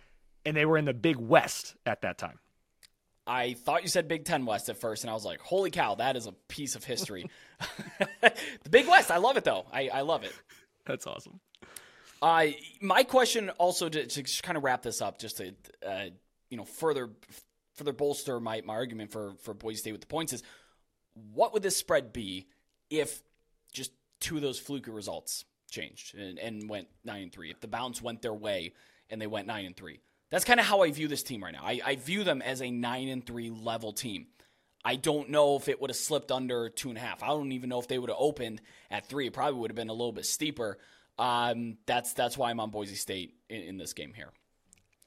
[0.45, 2.39] and they were in the Big West at that time.
[3.27, 5.95] I thought you said Big Ten West at first, and I was like, holy cow,
[5.95, 7.25] that is a piece of history.
[8.21, 9.65] the Big West, I love it though.
[9.71, 10.33] I, I love it.
[10.85, 11.39] That's awesome.
[12.21, 12.47] Uh,
[12.81, 15.53] my question also to, to just kind of wrap this up, just to
[15.85, 16.05] uh,
[16.49, 17.09] you know further
[17.73, 20.43] further bolster my, my argument for for Boise State with the points is,
[21.33, 22.47] what would this spread be
[22.89, 23.23] if
[23.71, 27.49] just two of those fluky results changed and, and went nine and three?
[27.49, 28.73] If the bounce went their way
[29.09, 29.99] and they went nine and three,
[30.29, 31.63] that's kind of how I view this team right now.
[31.63, 34.27] I, I view them as a nine and three level team.
[34.83, 37.23] I don't know if it would have slipped under two and a half.
[37.23, 38.61] I don't even know if they would have opened
[38.91, 39.27] at three.
[39.27, 40.77] It probably would have been a little bit steeper.
[41.17, 44.31] Um, that's that's why I'm on Boise State in, in this game here.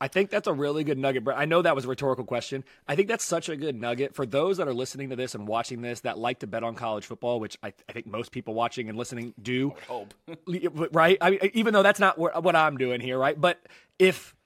[0.01, 1.39] I think that's a really good nugget, Brett.
[1.39, 2.63] I know that was a rhetorical question.
[2.87, 5.47] I think that's such a good nugget for those that are listening to this and
[5.49, 8.55] watching this that like to bet on college football, which I, I think most people
[8.55, 9.75] watching and listening do.
[9.89, 10.15] hope.
[10.93, 11.19] right?
[11.21, 13.39] I mean, even though that's not what I'm doing here, right?
[13.39, 13.61] But
[13.99, 14.37] if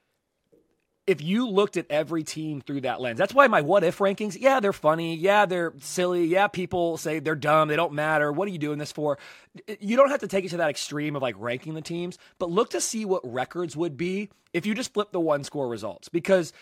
[1.07, 4.37] if you looked at every team through that lens, that's why my what if rankings,
[4.39, 5.17] yeah, they're funny.
[5.17, 6.25] Yeah, they're silly.
[6.27, 7.69] Yeah, people say they're dumb.
[7.69, 8.31] They don't matter.
[8.31, 9.19] What are you doing this for?
[9.81, 12.51] You don't have to take it to that extreme of like ranking the teams, but
[12.51, 16.09] look to see what records would be if you just flip the one score results.
[16.09, 16.53] Because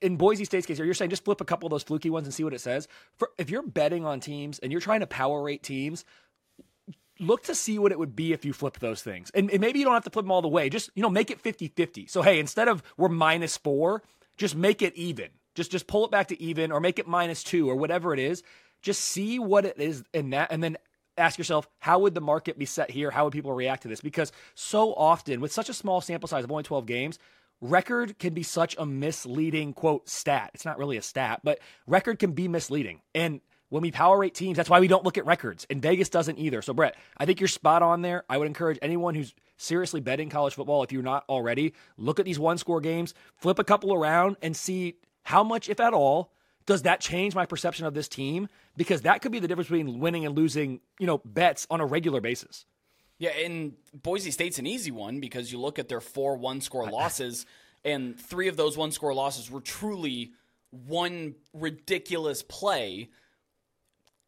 [0.00, 2.34] in Boise State's case, you're saying just flip a couple of those fluky ones and
[2.34, 2.86] see what it says.
[3.18, 6.04] For, if you're betting on teams and you're trying to power rate teams,
[7.22, 9.30] look to see what it would be if you flip those things.
[9.34, 10.68] And, and, maybe you don't have to flip them all the way.
[10.68, 12.10] Just, you know, make it 50-50.
[12.10, 14.02] So hey, instead of we're minus 4,
[14.36, 15.28] just make it even.
[15.54, 18.18] Just just pull it back to even or make it minus 2 or whatever it
[18.18, 18.42] is.
[18.80, 20.76] Just see what it is in that and then
[21.16, 23.10] ask yourself, how would the market be set here?
[23.10, 24.00] How would people react to this?
[24.00, 27.18] Because so often with such a small sample size of only 12 games,
[27.60, 30.50] record can be such a misleading quote stat.
[30.54, 33.02] It's not really a stat, but record can be misleading.
[33.14, 33.40] And
[33.72, 35.66] when we power rate teams, that's why we don't look at records.
[35.70, 36.60] And Vegas doesn't either.
[36.60, 38.22] So, Brett, I think you're spot on there.
[38.28, 42.26] I would encourage anyone who's seriously betting college football, if you're not already, look at
[42.26, 46.34] these one score games, flip a couple around, and see how much, if at all,
[46.66, 48.46] does that change my perception of this team?
[48.76, 51.86] Because that could be the difference between winning and losing, you know, bets on a
[51.86, 52.66] regular basis.
[53.16, 56.90] Yeah, and Boise State's an easy one because you look at their four one score
[56.90, 57.46] losses,
[57.86, 60.32] and three of those one score losses were truly
[60.70, 63.08] one ridiculous play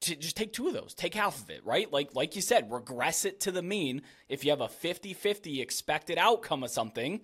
[0.04, 1.92] just take two of those, take half of it, right?
[1.92, 4.02] Like like you said, regress it to the mean.
[4.28, 7.20] If you have a 50-50 expected outcome of something,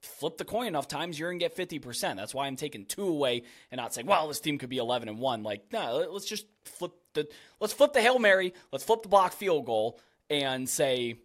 [0.00, 2.16] flip the coin enough times, you're gonna get 50%.
[2.16, 5.08] That's why I'm taking two away and not saying, well, this team could be 11
[5.08, 5.42] and 1.
[5.42, 7.28] Like, no, let's just flip the
[7.60, 11.16] let's flip the Hail Mary, let's flip the block field goal and say,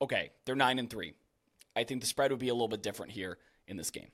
[0.00, 1.14] okay, they're 9 and 3.
[1.76, 4.08] I think the spread would be a little bit different here in this game.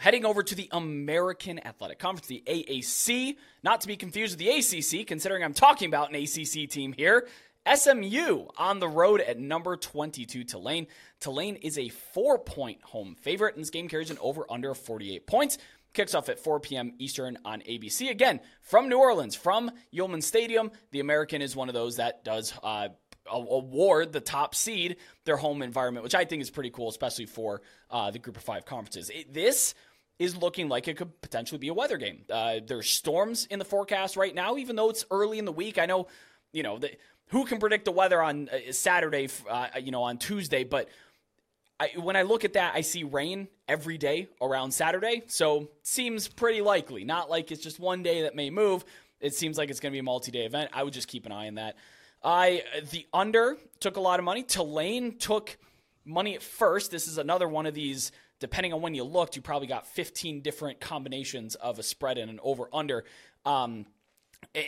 [0.00, 4.48] Heading over to the American Athletic Conference, the AAC, not to be confused with the
[4.48, 7.28] ACC, considering I'm talking about an ACC team here.
[7.70, 10.86] SMU on the road at number 22 Tulane.
[11.20, 15.26] Tulane is a four point home favorite, and this game carries an over under 48
[15.26, 15.58] points.
[15.92, 16.94] Kicks off at 4 p.m.
[16.98, 18.08] Eastern on ABC.
[18.08, 20.70] Again, from New Orleans, from Yulman Stadium.
[20.92, 22.88] The American is one of those that does uh,
[23.30, 27.60] award the top seed their home environment, which I think is pretty cool, especially for
[27.90, 29.10] uh, the group of five conferences.
[29.10, 29.74] It, this
[30.20, 32.20] is looking like it could potentially be a weather game.
[32.30, 35.78] Uh, there's storms in the forecast right now, even though it's early in the week.
[35.78, 36.08] I know,
[36.52, 36.90] you know, the,
[37.28, 40.90] who can predict the weather on uh, Saturday, uh, you know, on Tuesday, but
[41.80, 45.22] I, when I look at that, I see rain every day around Saturday.
[45.26, 47.04] So seems pretty likely.
[47.04, 48.84] Not like it's just one day that may move.
[49.20, 50.70] It seems like it's going to be a multi-day event.
[50.74, 51.76] I would just keep an eye on that.
[52.22, 54.42] I the under took a lot of money.
[54.42, 55.56] Tulane took
[56.04, 56.90] money at first.
[56.90, 60.40] This is another one of these depending on when you looked, you probably got 15
[60.40, 63.04] different combinations of a spread and an over under.
[63.44, 63.86] Um,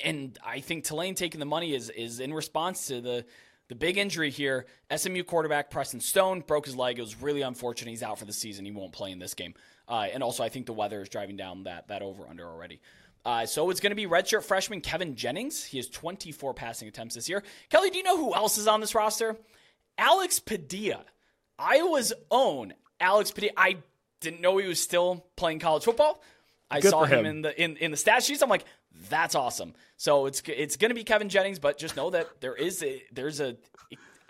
[0.04, 3.24] and I think Tulane taking the money is is in response to the
[3.68, 4.66] the big injury here.
[4.94, 6.98] SMU quarterback Preston Stone broke his leg.
[6.98, 7.90] It was really unfortunate.
[7.90, 8.64] He's out for the season.
[8.64, 9.54] He won't play in this game.
[9.88, 12.80] Uh, and also, I think the weather is driving down that that over under already.
[13.24, 15.64] Uh, so it's going to be redshirt freshman Kevin Jennings.
[15.64, 17.42] He has 24 passing attempts this year.
[17.70, 19.36] Kelley, do you know who else is on this roster?
[19.96, 21.04] Alex Padilla,
[21.58, 23.52] Iowa's own Alex Padilla.
[23.56, 23.76] I
[24.20, 26.22] didn't know he was still playing college football.
[26.70, 27.20] I Good saw him.
[27.20, 27.26] him.
[27.26, 28.42] in the in, in the stat sheets.
[28.42, 28.64] I'm like,
[29.10, 29.74] that's awesome.
[29.98, 33.02] So it's it's going to be Kevin Jennings, but just know that there is a
[33.12, 33.56] there's a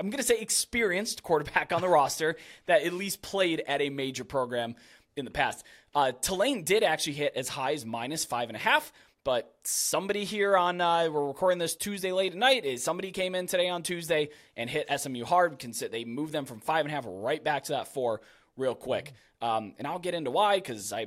[0.00, 3.90] I'm going to say experienced quarterback on the roster that at least played at a
[3.90, 4.74] major program
[5.16, 5.64] in the past.
[5.94, 8.92] Uh, Tulane did actually hit as high as minus five and a half.
[9.24, 12.64] But somebody here on uh, we're recording this Tuesday late at night.
[12.64, 15.60] Is somebody came in today on Tuesday and hit SMU hard?
[15.60, 18.20] They moved them from five and a half right back to that four
[18.56, 19.12] real quick.
[19.40, 21.06] Um, and I'll get into why because I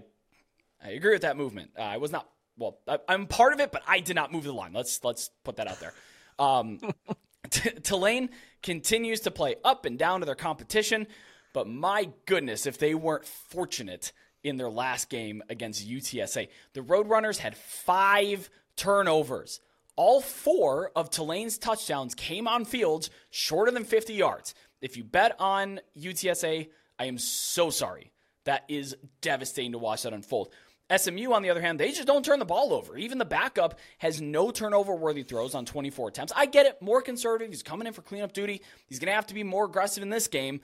[0.83, 1.71] I agree with that movement.
[1.77, 2.79] Uh, I was not well.
[2.87, 4.73] I, am part of it, but I did not move the line.
[4.73, 5.93] Let's let's put that out there.
[6.37, 6.79] Um,
[7.49, 8.29] T- Tulane
[8.61, 11.07] continues to play up and down to their competition,
[11.53, 14.11] but my goodness, if they weren't fortunate
[14.43, 19.59] in their last game against UTSA, the Roadrunners had five turnovers.
[19.95, 24.53] All four of Tulane's touchdowns came on fields shorter than 50 yards.
[24.81, 26.67] If you bet on UTSA
[26.99, 28.11] I am so sorry.
[28.45, 30.49] That is devastating to watch that unfold.
[30.95, 32.95] SMU, on the other hand, they just don't turn the ball over.
[32.95, 36.33] Even the backup has no turnover worthy throws on 24 attempts.
[36.35, 37.49] I get it, more conservative.
[37.49, 38.61] He's coming in for cleanup duty.
[38.85, 40.61] He's going to have to be more aggressive in this game.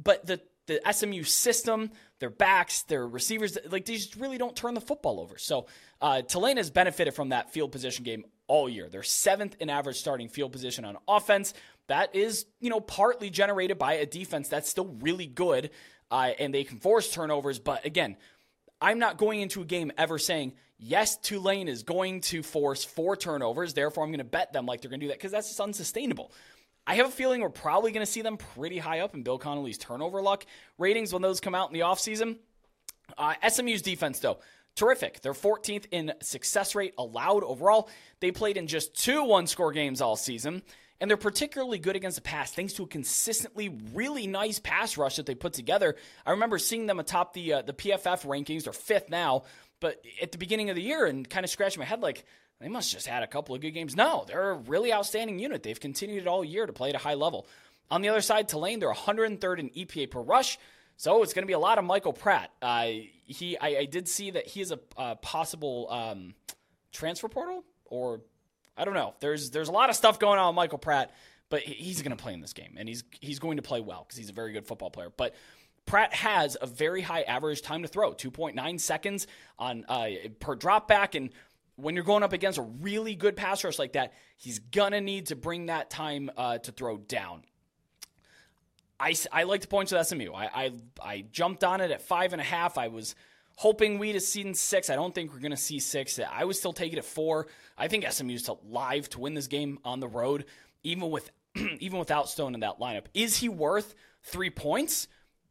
[0.00, 4.74] But the, the SMU system, their backs, their receivers, like they just really don't turn
[4.74, 5.36] the football over.
[5.36, 5.66] So
[6.00, 8.88] uh, Tulane has benefited from that field position game all year.
[8.88, 11.54] They're seventh in average starting field position on offense
[11.88, 15.70] that is, you know, partly generated by a defense that's still really good
[16.10, 17.58] uh, and they can force turnovers.
[17.58, 18.16] But again,
[18.80, 23.16] I'm not going into a game ever saying, yes, Tulane is going to force four
[23.16, 25.48] turnovers, therefore I'm going to bet them like they're going to do that because that's
[25.48, 26.32] just unsustainable.
[26.86, 29.38] I have a feeling we're probably going to see them pretty high up in Bill
[29.38, 30.46] Connelly's turnover luck
[30.78, 32.38] ratings when those come out in the offseason.
[33.16, 34.38] Uh, SMU's defense, though,
[34.76, 35.20] terrific.
[35.20, 37.88] They're 14th in success rate allowed overall.
[38.20, 40.62] They played in just two one score games all season
[41.00, 45.16] and they're particularly good against the pass thanks to a consistently really nice pass rush
[45.16, 45.96] that they put together.
[46.24, 48.64] I remember seeing them atop the uh, the PFF rankings.
[48.64, 49.42] They're fifth now,
[49.80, 52.24] but at the beginning of the year and kind of scratching my head like
[52.60, 53.94] they must just had a couple of good games.
[53.94, 55.62] No, they're a really outstanding unit.
[55.62, 57.46] They've continued it all year to play at a high level.
[57.90, 60.58] On the other side, Tulane, they're 103rd in EPA per rush.
[60.96, 62.50] So it's going to be a lot of Michael Pratt.
[62.62, 62.86] Uh,
[63.26, 66.34] he, I, I, did see that he is a, a possible um,
[66.90, 68.22] transfer portal, or
[68.76, 69.14] I don't know.
[69.20, 71.12] There's there's a lot of stuff going on with Michael Pratt,
[71.50, 74.04] but he's going to play in this game, and he's he's going to play well
[74.06, 75.12] because he's a very good football player.
[75.14, 75.34] But
[75.84, 79.26] Pratt has a very high average time to throw, 2.9 seconds
[79.58, 80.08] on uh,
[80.40, 81.30] per drop back, and
[81.76, 85.26] when you're going up against a really good pass rush like that, he's gonna need
[85.26, 87.42] to bring that time uh, to throw down.
[88.98, 90.32] I, I like to point to SMU.
[90.32, 92.78] I, I, I jumped on it at five and a half.
[92.78, 93.14] I was
[93.56, 94.90] hoping we'd have seen six.
[94.90, 96.18] I don't think we're going to see six.
[96.18, 97.46] I would still take it at four.
[97.76, 100.44] I think SMU's live to win this game on the road,
[100.82, 101.30] even with
[101.80, 103.04] even without Stone in that lineup.
[103.14, 105.08] Is he worth three points?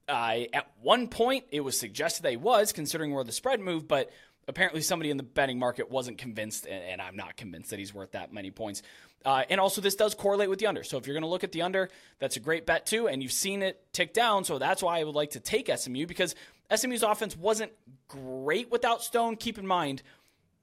[0.07, 3.87] Uh, at one point, it was suggested that he was, considering where the spread moved,
[3.87, 4.11] but
[4.47, 8.11] apparently somebody in the betting market wasn't convinced, and, I'm not convinced that he's worth
[8.11, 8.81] that many points.
[9.23, 10.83] Uh, and also, this does correlate with the under.
[10.83, 13.07] So if you're going to look at the under, that's a great bet too.
[13.07, 14.43] And you've seen it tick down.
[14.43, 16.35] So that's why I would like to take SMU because
[16.73, 17.71] SMU's offense wasn't
[18.07, 19.37] great without Stone.
[19.37, 20.03] Keep in mind,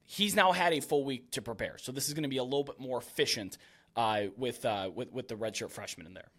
[0.05, 1.77] he's now had a full week to prepare.
[1.77, 3.57] So this is going to be a little bit more efficient
[3.97, 6.29] uh, with, uh, with, with the redshirt freshman in there.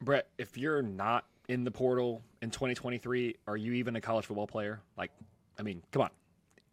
[0.00, 4.46] Brett, if you're not in the portal in 2023, are you even a college football
[4.46, 4.80] player?
[4.96, 5.10] Like,
[5.58, 6.10] I mean, come on.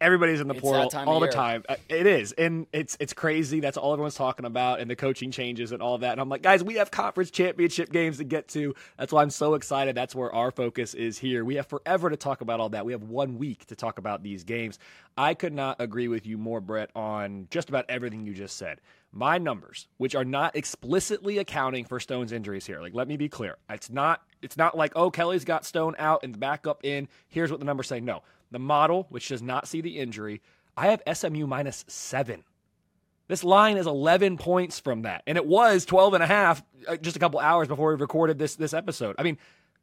[0.00, 1.64] Everybody's in the it's portal all the time.
[1.68, 3.58] Uh, it is, and it's it's crazy.
[3.58, 6.12] That's all everyone's talking about, and the coaching changes and all that.
[6.12, 8.74] And I'm like, guys, we have conference championship games to get to.
[8.96, 9.96] That's why I'm so excited.
[9.96, 11.44] That's where our focus is here.
[11.44, 12.86] We have forever to talk about all that.
[12.86, 14.78] We have one week to talk about these games.
[15.16, 18.80] I could not agree with you more, Brett, on just about everything you just said.
[19.10, 22.80] My numbers, which are not explicitly accounting for Stone's injuries here.
[22.80, 23.56] Like, let me be clear.
[23.68, 24.22] It's not.
[24.42, 27.08] It's not like, oh, Kelley's got Stone out and the backup in.
[27.26, 27.98] Here's what the numbers say.
[27.98, 30.40] No the model, which does not see the injury,
[30.76, 32.44] I have SMU minus seven.
[33.28, 35.22] This line is 11 points from that.
[35.26, 38.38] And it was 12 and a half uh, just a couple hours before we recorded
[38.38, 39.16] this, this episode.
[39.18, 39.38] I mean,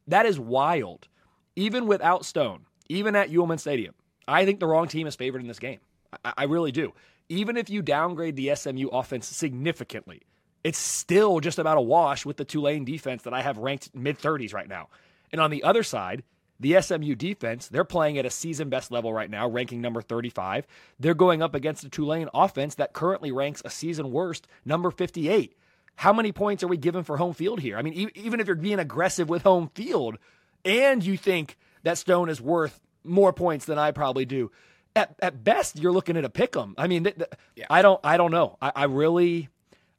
[0.07, 1.07] that is wild.
[1.55, 3.93] Even without Stone, even at Yulman Stadium,
[4.27, 5.79] I think the wrong team is favored in this game.
[6.23, 6.93] I, I really do.
[7.29, 10.21] Even if you downgrade the SMU offense significantly,
[10.63, 14.17] it's still just about a wash with the Tulane defense that I have ranked mid
[14.17, 14.89] 30s right now.
[15.31, 16.23] And on the other side,
[16.59, 20.65] the SMU defense, they're playing at a season best level right now, ranking number 35.
[20.99, 25.55] They're going up against the Tulane offense that currently ranks a season worst, number 58.
[25.97, 27.77] How many points are we given for home field here?
[27.77, 30.17] I mean, e- even if you're being aggressive with home field
[30.63, 34.51] and you think that Stone is worth more points than I probably do,
[34.95, 36.73] at, at best, you're looking at a pick 'em.
[36.77, 37.65] I mean, th- th- yeah.
[37.69, 38.57] I don't, I don't know.
[38.61, 39.49] I, I really,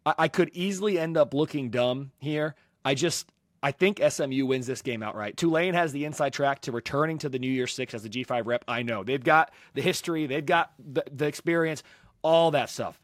[0.07, 2.55] I, I could easily end up looking dumb here.
[2.85, 3.31] I just,
[3.67, 5.37] I think SMU wins this game outright.
[5.37, 8.47] Tulane has the inside track to returning to the New Year's Six as a G5
[8.47, 8.65] rep.
[8.69, 9.03] I know.
[9.03, 11.83] They've got the history, they've got the, the experience,
[12.23, 13.03] all that stuff.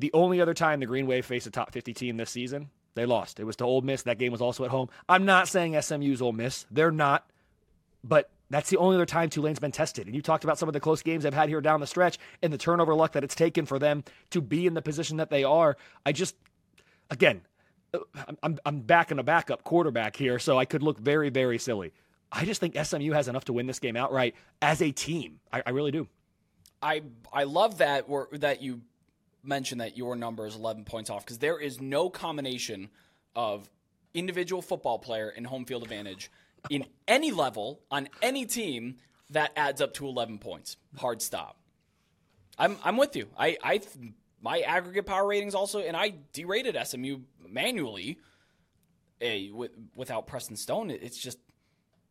[0.00, 3.06] The only other time the Green Wave faced a top 50 team this season, they
[3.06, 3.38] lost.
[3.38, 4.02] It was to Ole Miss.
[4.02, 4.88] That game was also at home.
[5.08, 6.66] I'm not saying SMU's Ole Miss.
[6.68, 7.30] They're not.
[8.02, 10.06] But that's the only other time Tulane's been tested.
[10.06, 12.18] And you talked about some of the close games they've had here down the stretch
[12.42, 15.30] and the turnover luck that it's taken for them to be in the position that
[15.30, 15.76] they are.
[16.04, 16.34] I just,
[17.08, 17.42] again,
[18.42, 21.92] I'm, I'm backing a backup quarterback here, so I could look very, very silly.
[22.30, 25.40] I just think SMU has enough to win this game outright as a team.
[25.52, 26.08] I, I really do.
[26.82, 28.82] I I love that that you
[29.42, 32.90] mentioned that your number is 11 points off because there is no combination
[33.34, 33.70] of
[34.12, 36.30] individual football player and home field advantage
[36.68, 38.96] in any level on any team
[39.30, 40.76] that adds up to 11 points.
[40.96, 41.56] Hard stop.
[42.58, 43.28] I'm I'm with you.
[43.38, 43.80] I I
[44.46, 48.20] my aggregate power ratings also, and I derated SMU manually
[49.20, 50.90] a, with, without Preston Stone.
[50.90, 51.38] It's just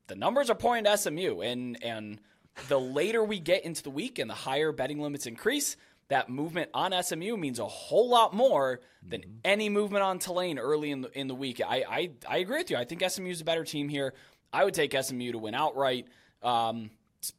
[0.08, 2.20] the numbers are pointing to SMU, and and
[2.68, 5.78] the later we get into the week and the higher betting limits increase,
[6.10, 9.38] that movement on SMU means a whole lot more than mm-hmm.
[9.46, 11.62] any movement on Tulane early in the in the week.
[11.66, 12.76] I I, I agree with you.
[12.76, 14.14] I think SMU is a better team here.
[14.52, 16.08] I would take SMU to win outright,
[16.44, 16.90] um,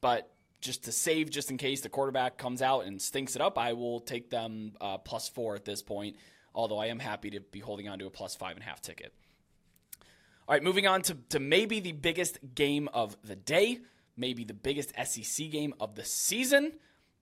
[0.00, 0.30] but
[0.66, 3.72] just to save, just in case the quarterback comes out and stinks it up, I
[3.72, 6.16] will take them uh, plus four at this point
[6.56, 8.80] although I am happy to be holding on to a plus five and a half
[8.80, 9.12] ticket.
[10.48, 13.80] All right, moving on to, to maybe the biggest game of the day,
[14.16, 16.72] maybe the biggest SEC game of the season.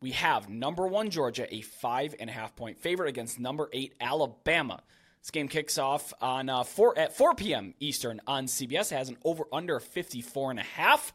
[0.01, 3.95] We have number one Georgia, a five and a half point favorite against number eight
[4.01, 4.83] Alabama.
[5.23, 7.75] This game kicks off on uh, four at 4 p.m.
[7.81, 8.93] Eastern on CBS.
[8.93, 11.15] It has an over under 54 and a half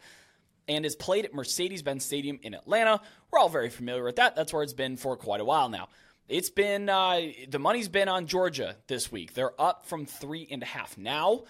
[0.70, 3.02] and is played at Mercedes-Benz Stadium in Atlanta.
[3.32, 4.36] We're all very familiar with that.
[4.36, 5.90] That's where it's been for quite a while now.
[6.30, 9.34] It's been uh, the money's been on Georgia this week.
[9.34, 10.96] They're up from three and a half.
[10.96, 11.44] Now,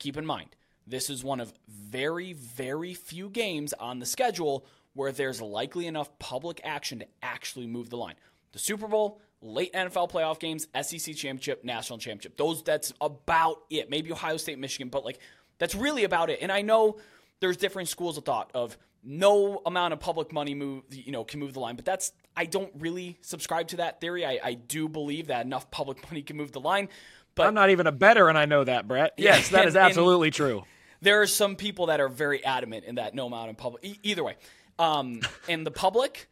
[0.00, 5.12] keep in mind, this is one of very, very few games on the schedule where
[5.12, 8.16] there's likely enough public action to actually move the line.
[8.52, 12.36] the Super Bowl, late NFL playoff games, SEC championship, national championship.
[12.36, 13.88] Those that's about it.
[13.88, 15.20] Maybe Ohio State, Michigan, but like
[15.58, 16.40] that's really about it.
[16.42, 16.98] And I know
[17.40, 21.40] there's different schools of thought of no amount of public money move you know can
[21.40, 24.24] move the line, but that's I don't really subscribe to that theory.
[24.24, 26.88] I, I do believe that enough public money can move the line.
[27.34, 29.14] But I'm not even a better, and I know that, Brett.
[29.16, 30.64] Yes, that is absolutely true.
[31.00, 33.84] There are some people that are very adamant in that no amount of public.
[33.84, 34.36] E- either way,
[34.78, 36.28] um, and the public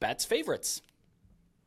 [0.00, 0.82] bets favorites.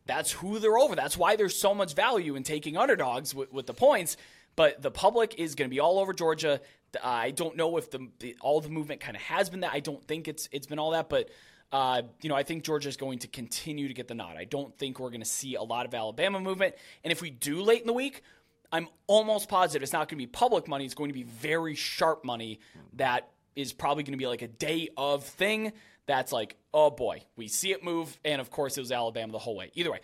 [0.07, 0.95] That's who they're over.
[0.95, 4.17] That's why there's so much value in taking underdogs with, with the points.
[4.55, 6.59] But the public is going to be all over Georgia.
[7.03, 9.71] I don't know if the, the all the movement kind of has been that.
[9.73, 11.29] I don't think it's it's been all that, but
[11.71, 14.35] uh, you know I think Georgia is going to continue to get the nod.
[14.37, 16.75] I don't think we're going to see a lot of Alabama movement.
[17.03, 18.23] And if we do late in the week,
[18.71, 20.85] I'm almost positive it's not going to be public money.
[20.85, 22.59] It's going to be very sharp money
[22.93, 25.73] that is probably going to be like a day of thing.
[26.07, 29.39] That's like, oh boy, we see it move, and of course it was Alabama the
[29.39, 29.71] whole way.
[29.75, 29.99] Either way,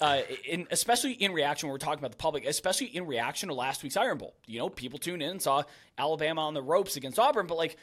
[0.00, 3.54] uh, in, especially in reaction when we're talking about the public, especially in reaction to
[3.54, 4.34] last week's Iron Bowl.
[4.46, 5.62] You know, people tuned in and saw
[5.96, 7.76] Alabama on the ropes against Auburn, but like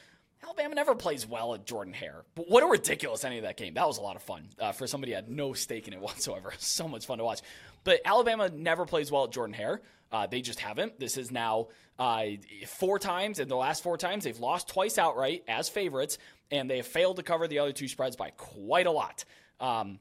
[0.44, 2.24] Alabama never plays well at Jordan Hare.
[2.36, 3.74] But what a ridiculous ending of that game.
[3.74, 6.00] That was a lot of fun uh, for somebody who had no stake in it
[6.02, 6.54] whatsoever.
[6.58, 7.42] so much fun to watch.
[7.84, 9.82] But Alabama never plays well at Jordan Hare.
[10.12, 11.00] Uh, they just haven't.
[11.00, 12.26] This is now uh,
[12.68, 16.18] four times, in the last four times they've lost twice outright as favorites,
[16.52, 19.26] and they have failed to cover the other two spreads by quite a lot.
[19.60, 20.00] Um,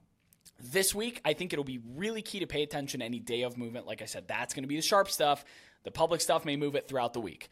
[0.72, 3.86] this week, I think it'll be really key to pay attention any day of movement.
[3.86, 5.44] Like I said, that's going to be the sharp stuff.
[5.84, 7.48] The public stuff may move it throughout the week.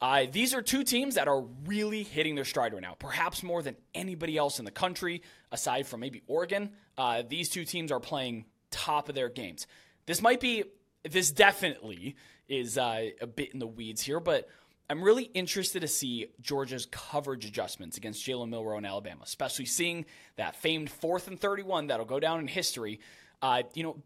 [0.00, 3.62] Uh, these are two teams that are really hitting their stride right now, perhaps more
[3.62, 6.70] than anybody else in the country, aside from maybe Oregon.
[6.98, 9.66] Uh, these two teams are playing top of their games.
[10.06, 10.64] This might be,
[11.08, 12.16] this definitely
[12.48, 14.48] is uh, a bit in the weeds here, but
[14.88, 20.04] I'm really interested to see Georgia's coverage adjustments against Jalen Milroe in Alabama, especially seeing
[20.36, 23.00] that famed fourth and 31 that'll go down in history.
[23.40, 23.96] Uh, you know,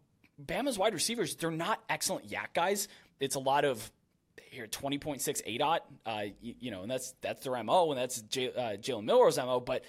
[0.43, 2.87] Bama's wide receivers, they're not excellent YAC guys.
[3.19, 3.91] It's a lot of
[4.51, 8.47] here 20.6 ADOT, uh, you, you, know, and that's that's their MO, and that's J,
[8.47, 9.59] uh, Jalen Milroe's MO.
[9.59, 9.83] But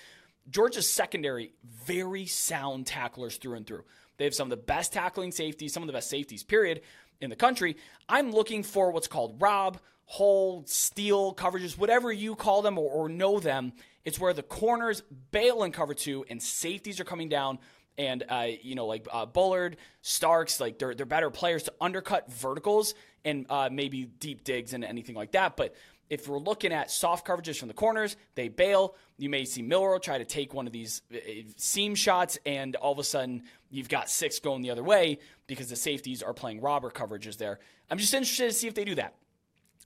[0.51, 1.53] Georgia's secondary,
[1.87, 3.85] very sound tacklers through and through.
[4.17, 6.83] They have some of the best tackling safeties, some of the best safeties, period,
[7.21, 7.77] in the country.
[8.09, 13.09] I'm looking for what's called Rob, hole, steal coverages, whatever you call them or, or
[13.09, 13.73] know them.
[14.05, 17.59] It's where the corners bail in cover two and safeties are coming down
[17.99, 22.33] and uh, you know like uh, Bullard, Starks, like they're they're better players to undercut
[22.33, 22.95] verticals
[23.25, 25.57] and uh, maybe deep digs and anything like that.
[25.57, 25.75] But
[26.11, 28.97] if we're looking at soft coverages from the corners, they bail.
[29.17, 31.19] You may see Milroe try to take one of these uh,
[31.57, 35.69] seam shots, and all of a sudden you've got six going the other way because
[35.69, 37.61] the safeties are playing robber coverages there.
[37.89, 39.15] I'm just interested to see if they do that.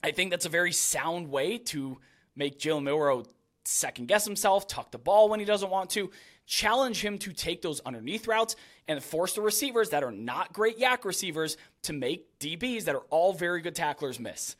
[0.03, 1.99] I think that's a very sound way to
[2.35, 3.23] make Jalen Milroe
[3.63, 6.11] second guess himself, tuck the ball when he doesn't want to,
[6.45, 8.55] challenge him to take those underneath routes,
[8.87, 13.03] and force the receivers that are not great YAC receivers to make DBs that are
[13.09, 14.55] all very good tacklers miss.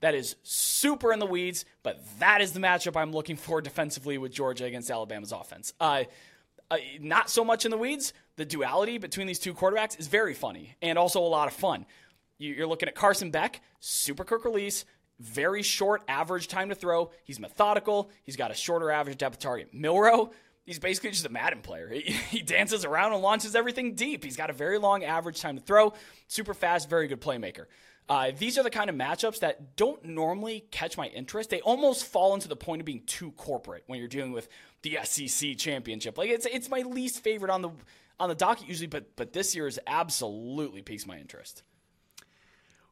[0.00, 4.18] That is super in the weeds, but that is the matchup I'm looking for defensively
[4.18, 5.72] with Georgia against Alabama's offense.
[5.80, 6.04] Uh,
[6.70, 8.12] uh, not so much in the weeds.
[8.36, 11.86] The duality between these two quarterbacks is very funny and also a lot of fun.
[12.38, 14.84] You're looking at Carson Beck, super quick release,
[15.18, 17.10] very short average time to throw.
[17.24, 18.10] He's methodical.
[18.24, 19.72] He's got a shorter average depth of target.
[19.72, 20.32] Milroe,
[20.66, 21.88] he's basically just a Madden player.
[21.88, 24.22] He, he, dances around and launches everything deep.
[24.22, 25.94] He's got a very long average time to throw,
[26.28, 27.66] super fast, very good playmaker.
[28.08, 31.50] Uh, these are the kind of matchups that don't normally catch my interest.
[31.50, 34.48] They almost fall into the point of being too corporate when you're dealing with
[34.82, 36.16] the SEC championship.
[36.16, 37.70] Like it's it's my least favorite on the
[38.20, 41.64] on the docket usually, but but this year is absolutely piques my interest.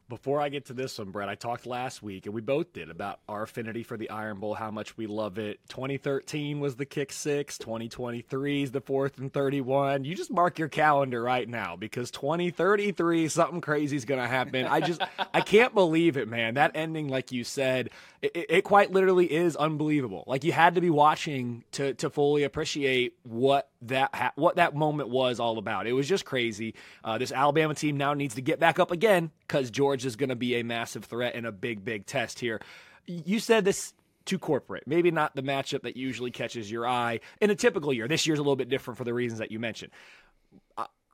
[0.07, 2.91] Before I get to this one, Brett, I talked last week, and we both did
[2.91, 5.59] about our affinity for the Iron Bowl, how much we love it.
[5.69, 10.03] 2013 was the kick six, 2023 is the fourth and 31.
[10.03, 14.67] You just mark your calendar right now because 2033, something crazy is going to happen.
[14.67, 15.01] I just,
[15.33, 16.53] I can't believe it, man.
[16.53, 17.89] That ending, like you said,
[18.33, 20.23] it, it, quite literally is unbelievable.
[20.27, 24.75] Like you had to be watching to, to fully appreciate what that ha- what that
[24.75, 25.87] moment was all about.
[25.87, 26.75] It was just crazy.
[27.03, 30.29] Uh, this Alabama team now needs to get back up again because Georgia is going
[30.29, 32.61] to be a massive threat and a big, big test here.
[33.05, 33.93] You said this
[34.25, 34.83] too corporate.
[34.87, 38.07] Maybe not the matchup that usually catches your eye in a typical year.
[38.07, 39.91] This year's a little bit different for the reasons that you mentioned.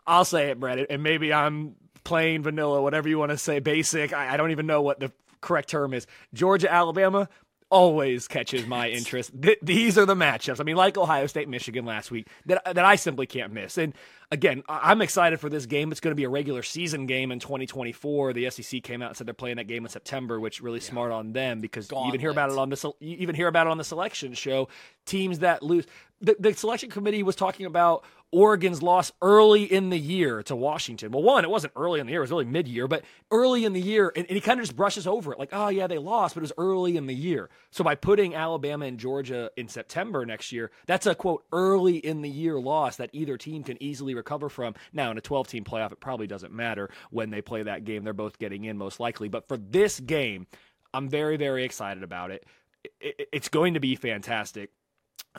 [0.08, 4.14] I'll say it, Brett, and maybe I'm plain vanilla, whatever you want to say, basic.
[4.14, 5.12] I, I don't even know what the
[5.42, 6.08] correct term is.
[6.34, 7.28] Georgia, Alabama,
[7.72, 9.32] always catches my interest.
[9.42, 10.60] Th- these are the matchups.
[10.60, 13.78] I mean, like Ohio State, Michigan last week, that that I simply can't miss.
[13.78, 13.94] And
[14.30, 15.92] again, I'm excited for this game.
[15.92, 18.34] It's going to be a regular season game in 2024.
[18.34, 20.90] The SEC came out and said they're playing that game in September, which really yeah.
[20.90, 22.08] smart on them because Gauntlet.
[22.08, 24.34] you even hear about it on the you even hear about it on the selection
[24.34, 24.68] show.
[25.06, 25.88] Teams that lose,
[26.20, 31.12] the, the selection committee was talking about Oregon's loss early in the year to Washington.
[31.12, 33.66] Well, one, it wasn't early in the year, it was really mid year, but early
[33.66, 35.88] in the year, and, and he kind of just brushes over it like, oh, yeah,
[35.88, 37.50] they lost, but it was early in the year.
[37.72, 42.22] So by putting Alabama and Georgia in September next year, that's a quote, early in
[42.22, 44.76] the year loss that either team can easily recover from.
[44.94, 48.04] Now, in a 12 team playoff, it probably doesn't matter when they play that game.
[48.04, 49.30] They're both getting in most likely.
[49.30, 50.48] But for this game,
[50.94, 52.46] I'm very, very excited about it.
[53.00, 54.72] It's going to be fantastic.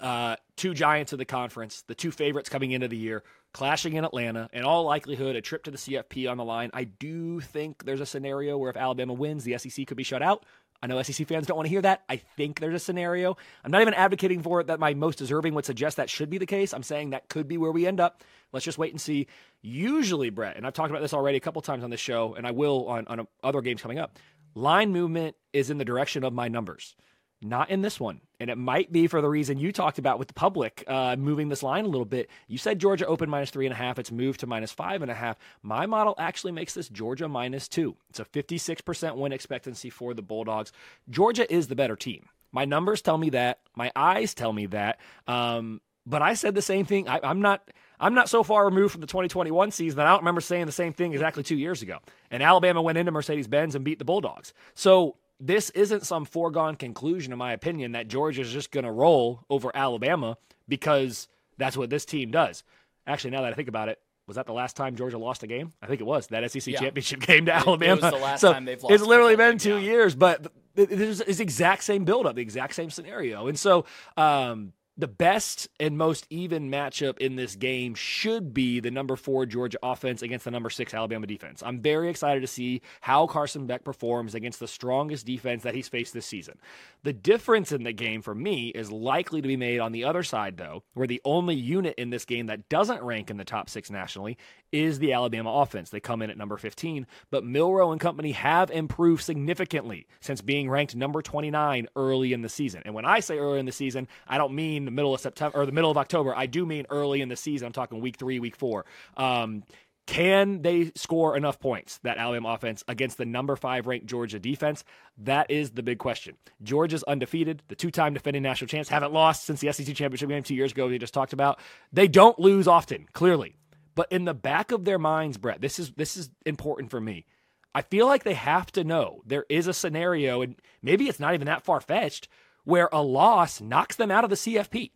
[0.01, 4.05] Uh, two giants of the conference, the two favorites coming into the year, clashing in
[4.05, 4.49] Atlanta.
[4.53, 6.71] In all likelihood, a trip to the CFP on the line.
[6.73, 10.23] I do think there's a scenario where if Alabama wins, the SEC could be shut
[10.23, 10.47] out.
[10.83, 12.03] I know SEC fans don't want to hear that.
[12.09, 13.37] I think there's a scenario.
[13.65, 16.39] I'm not even advocating for it that my most deserving would suggest that should be
[16.39, 16.75] the case.
[16.75, 18.25] I'm saying that could be where we end up.
[18.53, 19.29] Let's just wait and see.
[19.61, 22.47] Usually, Brett, and I've talked about this already a couple times on this show, and
[22.47, 24.19] I will on, on other games coming up.
[24.57, 26.97] Line movement is in the direction of my numbers.
[27.45, 28.21] Not in this one.
[28.39, 31.49] And it might be for the reason you talked about with the public uh, moving
[31.49, 32.31] this line a little bit.
[32.47, 33.99] You said Georgia open minus three and a half.
[33.99, 35.39] It's moved to minus five and a half.
[35.63, 37.97] My model actually makes this Georgia minus two.
[38.11, 40.73] It's a 56% win expectancy for the Bulldogs.
[41.11, 42.29] Georgia is the better team.
[42.53, 43.59] My numbers tell me that.
[43.75, 45.01] My eyes tell me that.
[45.27, 47.09] Um, but I said the same thing.
[47.09, 47.69] I, I'm not.
[47.99, 50.73] I'm not so far removed from the 2021 season that I don't remember saying the
[50.73, 51.99] same thing exactly two years ago.
[52.33, 54.53] And Alabama went into Mercedes Benz and beat the Bulldogs.
[54.75, 55.15] So
[55.45, 59.73] this isn't some foregone conclusion, in my opinion, that Georgia's just going to roll over
[59.75, 60.39] Alabama
[60.69, 61.27] because
[61.59, 62.63] that's what this team does.
[63.09, 65.49] Actually, now that I think about it, was that the last time Georgia lost a
[65.49, 65.73] game?
[65.83, 66.79] I think it was that SEC yeah.
[66.79, 67.95] championship game to Alabama.
[67.95, 68.95] It was the last so time they've lost.
[68.95, 69.91] It's literally been two yeah.
[69.91, 73.85] years, but it's the exact same buildup, the exact same scenario, and so
[74.17, 79.47] um, the best and most even matchup in this game should be the number four
[79.47, 81.63] Georgia offense against the number six Alabama defense.
[81.65, 85.89] I'm very excited to see how Carson Beck performs against the strongest defense that he's
[85.89, 86.59] faced this season.
[87.05, 90.23] The difference in the game for me is likely to be made on the other
[90.23, 93.71] side, though, where the only unit in this game that doesn't rank in the top
[93.71, 94.37] six nationally
[94.73, 95.91] is the Alabama offense.
[95.91, 100.69] They come in at number 15, but Milroe and company have improved significantly since being
[100.69, 102.83] ranked number 29 early in the season.
[102.85, 105.59] And when I say early in the season, I don't mean the middle of September
[105.59, 106.35] or the middle of October.
[106.35, 107.67] I do mean early in the season.
[107.67, 108.85] I'm talking week three, week four.
[109.17, 109.65] Um,
[110.07, 114.85] can they score enough points, that Alabama offense, against the number five ranked Georgia defense?
[115.19, 116.37] That is the big question.
[116.63, 120.43] Georgia's undefeated, the two time defending national champs, haven't lost since the SEC championship game
[120.43, 121.61] two years ago, we just talked about.
[121.93, 123.57] They don't lose often, clearly.
[123.95, 127.27] But in the back of their minds, Brett, this is this is important for me.
[127.75, 131.35] I feel like they have to know there is a scenario, and maybe it's not
[131.35, 132.29] even that far fetched,
[132.65, 134.91] where a loss knocks them out of the CFP.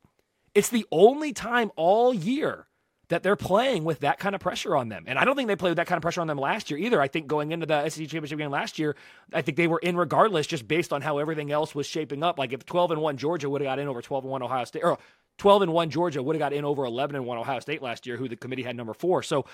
[0.54, 2.66] It's the only time all year
[3.08, 5.04] that they're playing with that kind of pressure on them.
[5.06, 6.78] And I don't think they played with that kind of pressure on them last year
[6.78, 7.00] either.
[7.00, 8.96] I think going into the SEC championship game last year,
[9.32, 12.38] I think they were in regardless just based on how everything else was shaping up.
[12.38, 14.64] Like if 12 and 1 Georgia would have got in over 12 and 1 Ohio
[14.64, 14.98] State or
[15.38, 18.06] 12 and 1 Georgia would have got in over 11 and 1 Ohio State last
[18.06, 19.22] year, who the committee had number four.
[19.22, 19.44] So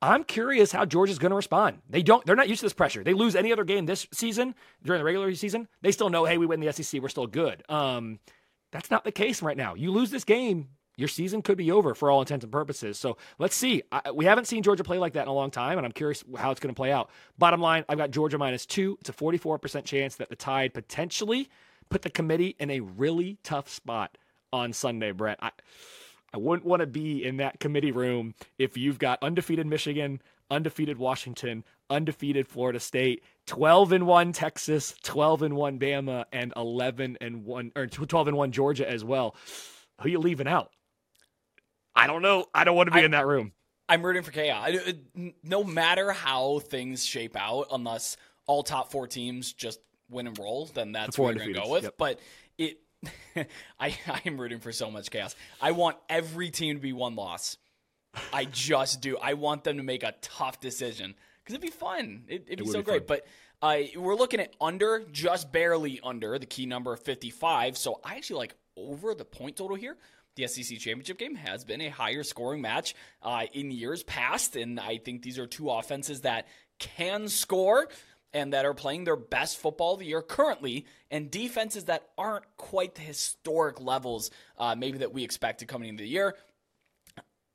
[0.00, 1.78] I'm curious how Georgia's going to respond.
[1.88, 2.24] They don't.
[2.24, 3.02] They're not used to this pressure.
[3.02, 5.68] They lose any other game this season during the regular season.
[5.82, 7.02] They still know, hey, we win the SEC.
[7.02, 7.64] We're still good.
[7.68, 8.20] Um,
[8.70, 9.74] that's not the case right now.
[9.74, 12.98] You lose this game, your season could be over for all intents and purposes.
[12.98, 13.82] So let's see.
[13.90, 16.22] I, we haven't seen Georgia play like that in a long time, and I'm curious
[16.36, 17.10] how it's going to play out.
[17.38, 18.98] Bottom line, I've got Georgia minus two.
[19.00, 21.48] It's a 44% chance that the Tide potentially
[21.88, 24.18] put the committee in a really tough spot
[24.52, 25.38] on Sunday, Brett.
[25.40, 25.50] I,
[26.32, 30.20] I wouldn't want to be in that committee room if you've got undefeated Michigan,
[30.50, 37.18] undefeated Washington, undefeated Florida State, 12 and 1 Texas, 12 and 1 Bama and 11
[37.20, 39.34] and 1 or 12 and 1 Georgia as well.
[40.02, 40.70] Who you leaving out?
[41.96, 42.46] I don't know.
[42.54, 43.52] I don't want to be I, in that room.
[43.88, 44.70] I'm rooting for chaos.
[45.42, 49.80] No matter how things shape out, unless all top 4 teams just
[50.10, 51.84] win and roll, then that's what we're going to go with.
[51.84, 51.94] Yep.
[51.98, 52.20] But
[52.58, 52.78] it
[53.36, 53.46] I,
[53.80, 55.34] I am rooting for so much chaos.
[55.60, 57.56] I want every team to be one loss.
[58.32, 59.16] I just do.
[59.18, 62.24] I want them to make a tough decision because it'd be fun.
[62.28, 63.06] It, would be so be great.
[63.06, 63.18] Fun.
[63.18, 63.26] But
[63.60, 67.76] uh, we're looking at under, just barely under the key number of 55.
[67.76, 69.96] So I actually like over the point total here.
[70.36, 74.78] The SEC championship game has been a higher scoring match uh, in years past, and
[74.78, 76.46] I think these are two offenses that
[76.78, 77.88] can score
[78.38, 82.44] and that are playing their best football of the year currently, and defenses that aren't
[82.56, 86.34] quite the historic levels uh, maybe that we expected coming into the year.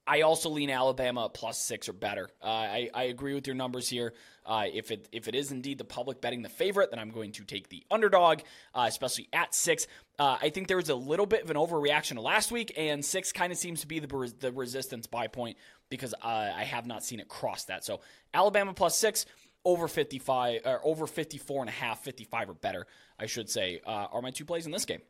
[0.05, 2.29] I also lean Alabama plus six or better.
[2.43, 4.13] Uh, I, I agree with your numbers here.
[4.45, 7.31] Uh, if it if it is indeed the public betting the favorite, then I'm going
[7.33, 8.41] to take the underdog,
[8.75, 9.87] uh, especially at six.
[10.19, 13.31] Uh, I think there was a little bit of an overreaction last week, and six
[13.31, 15.57] kind of seems to be the the resistance buy point
[15.87, 17.85] because uh, I have not seen it cross that.
[17.85, 18.01] So
[18.33, 19.25] Alabama plus six
[19.65, 22.87] over 55 or over 54 and a half, 55 or better,
[23.19, 25.01] I should say, uh, are my two plays in this game.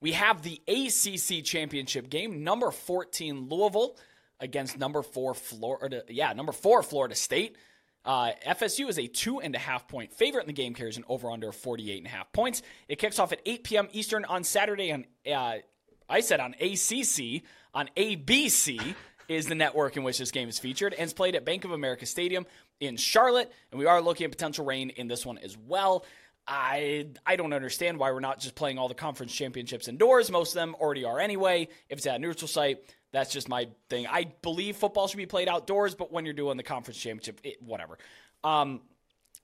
[0.00, 3.96] we have the ACC championship game, number 14 Louisville
[4.40, 6.02] against number four Florida.
[6.08, 7.56] Yeah, number four Florida State.
[8.04, 11.04] Uh, FSU is a two and a half point favorite in the game, carries an
[11.08, 12.62] over under 48 and a half points.
[12.88, 13.88] It kicks off at 8 p.m.
[13.92, 15.58] Eastern on Saturday on, uh,
[16.08, 17.42] I said on ACC,
[17.72, 18.94] on ABC
[19.32, 21.72] is the network in which this game is featured, and it's played at Bank of
[21.72, 22.46] America Stadium
[22.80, 23.52] in Charlotte.
[23.70, 26.04] And we are looking at potential rain in this one as well.
[26.46, 30.30] I I don't understand why we're not just playing all the conference championships indoors.
[30.30, 31.68] Most of them already are anyway.
[31.88, 32.78] If it's at a neutral site,
[33.12, 34.06] that's just my thing.
[34.08, 37.62] I believe football should be played outdoors, but when you're doing the conference championship, it,
[37.62, 37.98] whatever.
[38.42, 38.80] Um,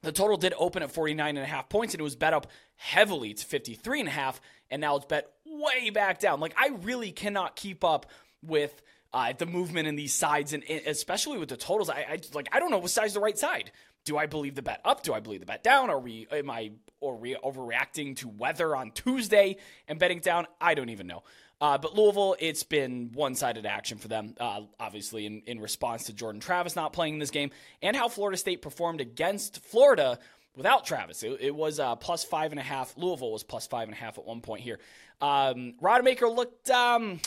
[0.03, 2.47] the total did open at 49 and a half points, and it was bet up
[2.76, 6.41] heavily to 53 and a half, and now it's bet way back down.
[6.41, 8.07] Like I really cannot keep up
[8.43, 8.80] with
[9.13, 11.89] uh, the movement in these sides, and especially with the totals.
[11.89, 13.73] I, I like I don't know what side's the right side.
[14.05, 15.03] Do I believe the bet up?
[15.03, 15.91] Do I believe the bet down?
[15.91, 19.57] Are we am I or we overreacting to weather on Tuesday
[19.87, 20.47] and betting down?
[20.61, 21.23] I don't even know.
[21.61, 26.05] Uh, but Louisville, it's been one sided action for them, uh, obviously, in, in response
[26.05, 27.51] to Jordan Travis not playing in this game
[27.83, 30.21] and how Florida State performed against Florida
[30.55, 31.25] without Travis.
[31.25, 32.97] It, it was uh, plus five and a half.
[32.97, 34.79] Louisville was plus five and a half at one point here.
[35.21, 36.71] Um, Rodemaker looked.
[36.71, 37.21] Um,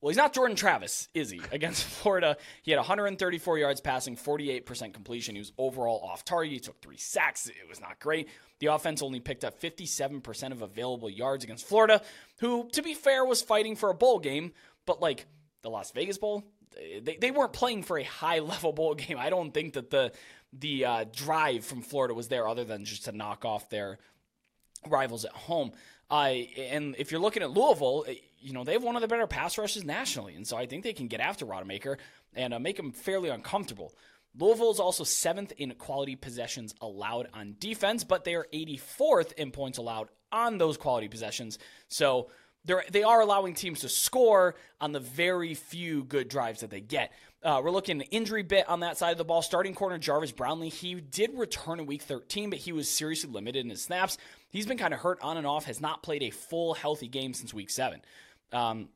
[0.00, 1.40] well, he's not Jordan Travis, is he?
[1.52, 5.34] Against Florida, he had 134 yards passing, 48% completion.
[5.34, 6.52] He was overall off target.
[6.52, 7.48] He took three sacks.
[7.48, 8.28] It was not great.
[8.58, 12.02] The offense only picked up 57% of available yards against Florida,
[12.40, 14.52] who, to be fair, was fighting for a bowl game,
[14.86, 15.26] but like
[15.62, 16.44] the Las Vegas Bowl,
[17.02, 19.18] they, they weren't playing for a high level bowl game.
[19.18, 20.12] I don't think that the
[20.52, 23.98] the uh, drive from Florida was there other than just to knock off their
[24.86, 25.72] rivals at home.
[26.10, 28.06] Uh, and if you're looking at Louisville,
[28.38, 30.34] you know, they have one of the better pass rushes nationally.
[30.34, 31.96] And so I think they can get after Rodemaker
[32.34, 33.92] and uh, make him fairly uncomfortable.
[34.38, 39.50] Louisville is also seventh in quality possessions allowed on defense, but they are 84th in
[39.50, 41.58] points allowed on those quality possessions.
[41.88, 42.28] So
[42.64, 46.80] they're, they are allowing teams to score on the very few good drives that they
[46.80, 47.12] get.
[47.46, 49.40] Uh, we're looking at injury bit on that side of the ball.
[49.40, 53.64] Starting corner Jarvis Brownlee, he did return in week 13, but he was seriously limited
[53.64, 54.18] in his snaps.
[54.48, 57.34] He's been kind of hurt on and off, has not played a full healthy game
[57.34, 58.02] since week seven.
[58.52, 58.88] Um,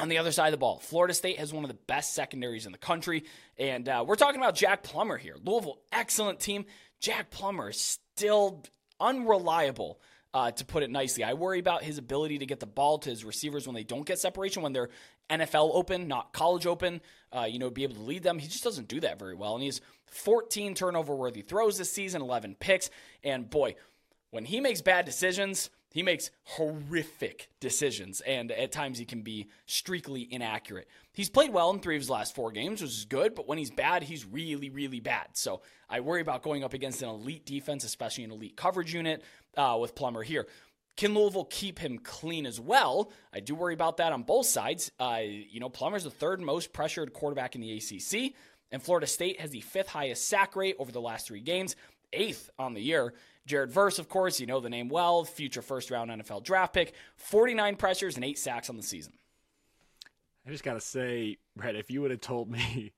[0.00, 2.66] on the other side of the ball, Florida State has one of the best secondaries
[2.66, 3.26] in the country.
[3.60, 5.36] And uh, we're talking about Jack Plummer here.
[5.44, 6.64] Louisville, excellent team.
[6.98, 8.64] Jack Plummer is still
[8.98, 10.00] unreliable,
[10.34, 11.22] uh, to put it nicely.
[11.22, 14.04] I worry about his ability to get the ball to his receivers when they don't
[14.04, 14.90] get separation, when they're
[15.30, 17.00] NFL open, not college open,
[17.34, 18.38] uh, you know, be able to lead them.
[18.38, 19.54] He just doesn't do that very well.
[19.54, 22.90] And he's 14 turnover worthy throws this season, 11 picks.
[23.22, 23.74] And boy,
[24.30, 29.46] when he makes bad decisions, he makes horrific decisions, and at times he can be
[29.68, 30.88] streakily inaccurate.
[31.12, 33.58] He's played well in three of his last four games, which is good, but when
[33.58, 35.28] he's bad, he's really, really bad.
[35.34, 39.22] So I worry about going up against an elite defense, especially an elite coverage unit
[39.56, 40.48] uh, with Plummer here.
[40.96, 43.10] Can Louisville keep him clean as well?
[43.32, 44.92] I do worry about that on both sides.
[44.98, 48.34] Uh, you know, Plummer's the third most pressured quarterback in the ACC,
[48.70, 51.74] and Florida State has the fifth highest sack rate over the last three games,
[52.12, 53.14] eighth on the year.
[53.46, 56.94] Jared Verse, of course, you know the name well, future first round NFL draft pick,
[57.16, 59.12] 49 pressures and eight sacks on the season.
[60.46, 62.92] I just got to say, Brett, if you would have told me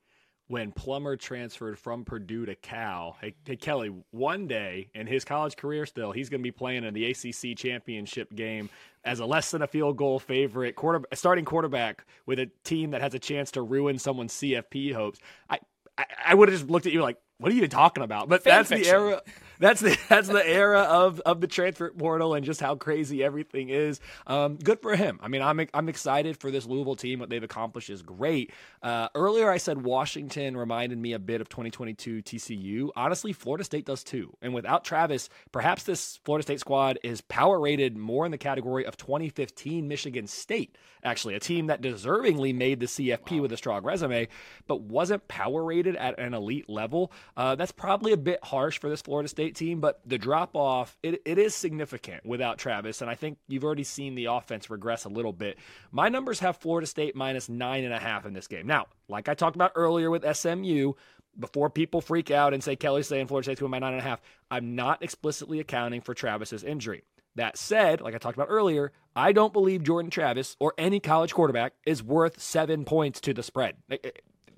[0.49, 5.57] when Plummer transferred from Purdue to Cal, hey, hey, Kelley, one day in his college
[5.57, 8.71] career still, he's going to be playing in the ACC championship game
[9.05, 13.01] as a less than a field goal favorite, quarter, starting quarterback with a team that
[13.01, 15.19] has a chance to ruin someone's CFP hopes.
[15.51, 15.59] I,
[15.99, 18.29] I, I would have just looked at you like, what are you talking about?
[18.29, 18.85] But Fan that's fiction.
[18.85, 19.23] the era
[19.59, 23.69] that's the that's the era of of the transfer portal and just how crazy everything
[23.69, 24.01] is.
[24.27, 25.19] Um, good for him.
[25.23, 27.19] I mean, I'm I'm excited for this Louisville team.
[27.19, 28.53] What they've accomplished is great.
[28.83, 32.91] Uh, earlier, I said Washington reminded me a bit of 2022 TCU.
[32.97, 34.37] Honestly, Florida State does too.
[34.43, 38.85] And without Travis, perhaps this Florida State squad is power rated more in the category
[38.85, 40.77] of 2015 Michigan State.
[41.05, 43.43] Actually, a team that deservingly made the CFP wow.
[43.43, 44.27] with a strong resume,
[44.67, 47.13] but wasn't power rated at an elite level.
[47.37, 50.57] Uh, that's probably a bit harsh for this Florida State State team, but the drop
[50.57, 54.69] off it, it is significant without Travis, and I think you've already seen the offense
[54.69, 55.59] regress a little bit.
[55.93, 58.67] My numbers have Florida State minus nine and a half in this game.
[58.67, 60.95] Now, like I talked about earlier with SMU,
[61.39, 64.05] before people freak out and say Kelley's saying Florida State's going by nine and a
[64.05, 64.21] half,
[64.51, 67.05] I'm not explicitly accounting for Travis's injury.
[67.37, 71.35] That said, like I talked about earlier, I don't believe Jordan Travis or any college
[71.35, 73.77] quarterback is worth seven points to the spread.
[73.91, 73.99] Eh,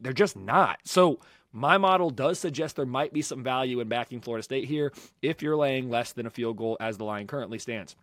[0.01, 0.79] they're just not.
[0.85, 1.19] So
[1.53, 4.93] my model does suggest there might be some value in backing Florida State here
[5.23, 7.97] if you're laying less than a field goal as the line currently stands.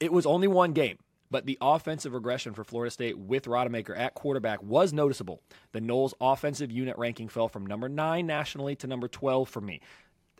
[0.00, 0.98] It was only one game,
[1.30, 5.40] but the offensive regression for Florida State with Rodemaker at quarterback was noticeable.
[5.72, 9.80] The Noles offensive unit ranking fell from number 9 nationally to number 12 for me.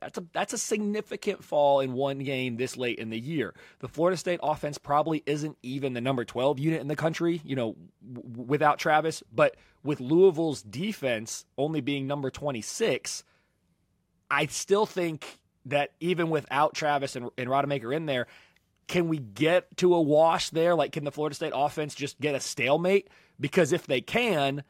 [0.05, 3.55] That's a that's a significant fall in one game this late in the year.
[3.78, 7.57] The Florida State offense probably isn't even the number 12 unit in the country, you
[7.57, 7.74] know,
[8.12, 13.24] w- without Travis, but with Louisville's defense only being number 26,
[14.30, 18.26] I still think that even without Travis and, and Rodemaker in there,
[18.88, 20.74] can we get to a wash there?
[20.74, 23.09] Like, can the Florida State offense just get a stalemate?
[23.40, 24.64] Because if they can,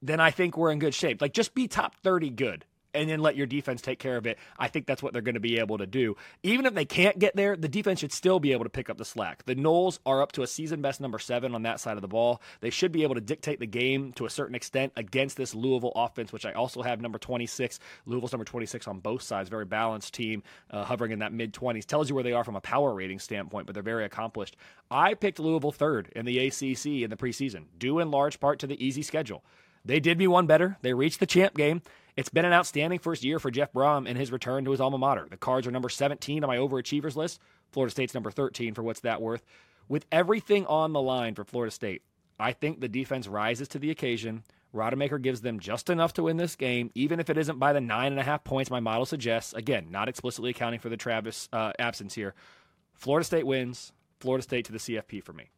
[0.00, 1.20] then I think we're in good shape.
[1.20, 2.64] Like, just be top 30 good
[2.94, 4.38] and then let your defense take care of it.
[4.58, 6.16] I think that's what they're going to be able to do.
[6.42, 8.98] Even if they can't get there, the defense should still be able to pick up
[8.98, 9.44] the slack.
[9.46, 12.08] The Noles are up to a season best number seven on that side of the
[12.08, 12.40] ball.
[12.60, 15.92] They should be able to dictate the game to a certain extent against this Louisville
[15.94, 17.78] offense, which I also have number 26.
[18.06, 21.84] Louisville's number 26 on both sides, very balanced team, uh, hovering in that mid 20s.
[21.84, 24.56] Tells you where they are from a power rating standpoint, but they're very accomplished.
[24.90, 28.66] I picked Louisville third in the ACC in the preseason, due in large part to
[28.66, 29.44] the easy schedule.
[29.84, 30.76] They did me one better.
[30.82, 31.82] They reached the champ game.
[32.16, 34.98] It's been an outstanding first year for Jeff Brohm in his return to his alma
[34.98, 35.26] mater.
[35.30, 37.40] The Cards are number 17 on my overachievers list.
[37.70, 39.44] Florida State's number 13 for what's that worth.
[39.88, 42.02] With everything on the line for Florida State,
[42.38, 44.44] I think the defense rises to the occasion.
[44.74, 47.80] Rodemaker gives them just enough to win this game, even if it isn't by the
[47.80, 49.52] nine and a half points my model suggests.
[49.52, 52.34] Again, not explicitly accounting for the Travis uh, absence here.
[52.94, 53.92] Florida State wins.
[54.20, 55.50] Florida State to the CFP for me.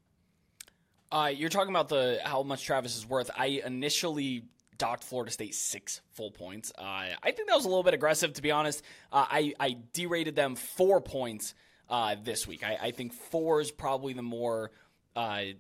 [1.13, 3.31] Uh, you're talking about the how much Travis is worth.
[3.37, 4.45] I initially
[4.79, 6.73] docked Florida State six full points.
[6.77, 6.83] Uh,
[7.23, 8.83] I think that was a little bit aggressive, to be honest.
[9.13, 11.55] Uh, I, I derated them four points
[11.91, 12.65] uh, this week.
[12.65, 14.71] I, I, think four is probably the more.
[15.15, 15.55] Uh, I,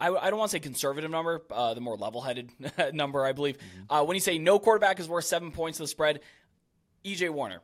[0.00, 2.50] I, don't want to say conservative number, uh, the more level headed
[2.94, 3.58] number, I believe.
[3.90, 4.06] Mm-hmm.
[4.06, 6.20] when you say no quarterback is worth seven points to the spread,
[7.04, 7.60] EJ Warner,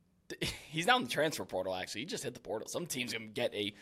[0.70, 2.02] he's now in the transfer portal, actually.
[2.02, 2.68] He just hit the portal.
[2.68, 3.74] Some team's going to get a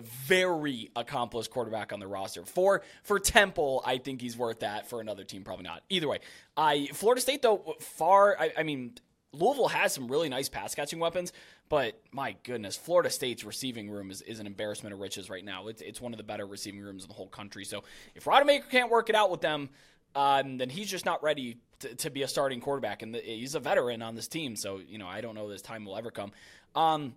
[0.00, 2.44] very accomplished quarterback on the roster.
[2.44, 4.88] For for Temple, I think he's worth that.
[4.88, 5.82] For another team, probably not.
[5.88, 6.20] Either way,
[6.56, 8.36] I Florida State though far.
[8.38, 8.94] I, I mean,
[9.32, 11.32] Louisville has some really nice pass catching weapons,
[11.68, 15.68] but my goodness, Florida State's receiving room is, is an embarrassment of riches right now.
[15.68, 17.64] It's it's one of the better receiving rooms in the whole country.
[17.64, 17.84] So
[18.14, 19.70] if Rodemaker can't work it out with them,
[20.14, 23.54] um, then he's just not ready to, to be a starting quarterback, and the, he's
[23.54, 24.56] a veteran on this team.
[24.56, 26.32] So you know, I don't know this time will ever come.
[26.74, 27.14] Um,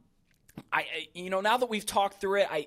[0.72, 2.66] I you know now that we've talked through it, I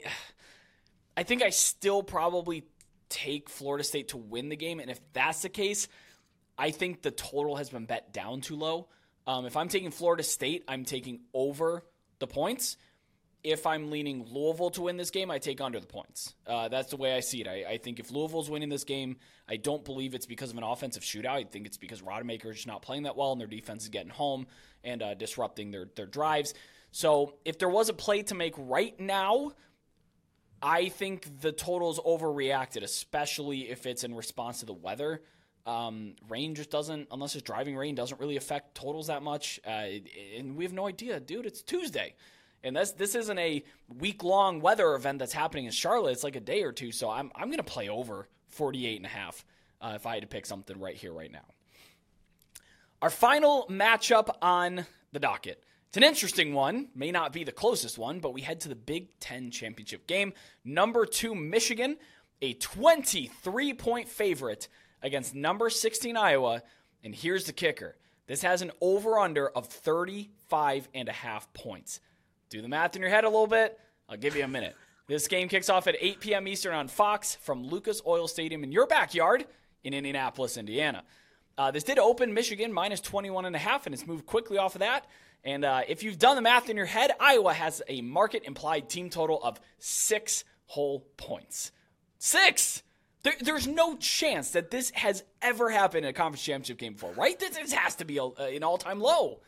[1.16, 2.64] I think I still probably
[3.08, 5.88] take Florida State to win the game, and if that's the case,
[6.58, 8.88] I think the total has been bet down too low.
[9.26, 11.84] Um, if I'm taking Florida State, I'm taking over
[12.18, 12.76] the points.
[13.44, 16.34] If I'm leaning Louisville to win this game, I take under the points.
[16.46, 17.48] Uh, that's the way I see it.
[17.48, 19.16] I, I, think if Louisville's winning this game,
[19.48, 21.26] I don't believe it's because of an offensive shootout.
[21.30, 24.10] I think it's because Rodemaker is not playing that well and their defense is getting
[24.10, 24.46] home
[24.84, 26.54] and uh, disrupting their, their drives.
[26.92, 29.52] So if there was a play to make right now,
[30.62, 35.22] I think the total's overreacted, especially if it's in response to the weather.
[35.64, 39.58] Um, rain just doesn't, unless it's driving rain, doesn't really affect totals that much.
[39.66, 39.86] Uh,
[40.36, 41.46] and we have no idea, dude.
[41.46, 42.14] It's Tuesday.
[42.62, 43.64] And this this isn't a
[43.98, 46.12] week long weather event that's happening in Charlotte.
[46.12, 46.92] It's like a day or two.
[46.92, 49.44] So I'm I'm gonna play over 48 and a half
[49.80, 51.46] uh, if I had to pick something right here, right now.
[53.00, 57.98] Our final matchup on the docket it's an interesting one, may not be the closest
[57.98, 60.32] one, but we head to the Big Ten championship game.
[60.64, 61.98] Number two, Michigan,
[62.40, 64.68] a 23 point favorite
[65.02, 66.62] against number 16, Iowa.
[67.04, 72.00] And here's the kicker this has an over under of 35 and a half points.
[72.48, 73.78] Do the math in your head a little bit.
[74.08, 74.74] I'll give you a minute.
[75.08, 76.48] This game kicks off at 8 p.m.
[76.48, 79.44] Eastern on Fox from Lucas Oil Stadium in your backyard
[79.84, 81.02] in Indianapolis, Indiana.
[81.58, 84.74] Uh, this did open Michigan minus 21 and a half, and it's moved quickly off
[84.74, 85.06] of that.
[85.44, 88.88] And uh, if you've done the math in your head, Iowa has a market implied
[88.88, 91.72] team total of six whole points.
[92.18, 92.82] Six!
[93.24, 97.12] There, there's no chance that this has ever happened in a conference championship game before,
[97.12, 97.38] right?
[97.38, 99.40] This, this has to be a, an all time low.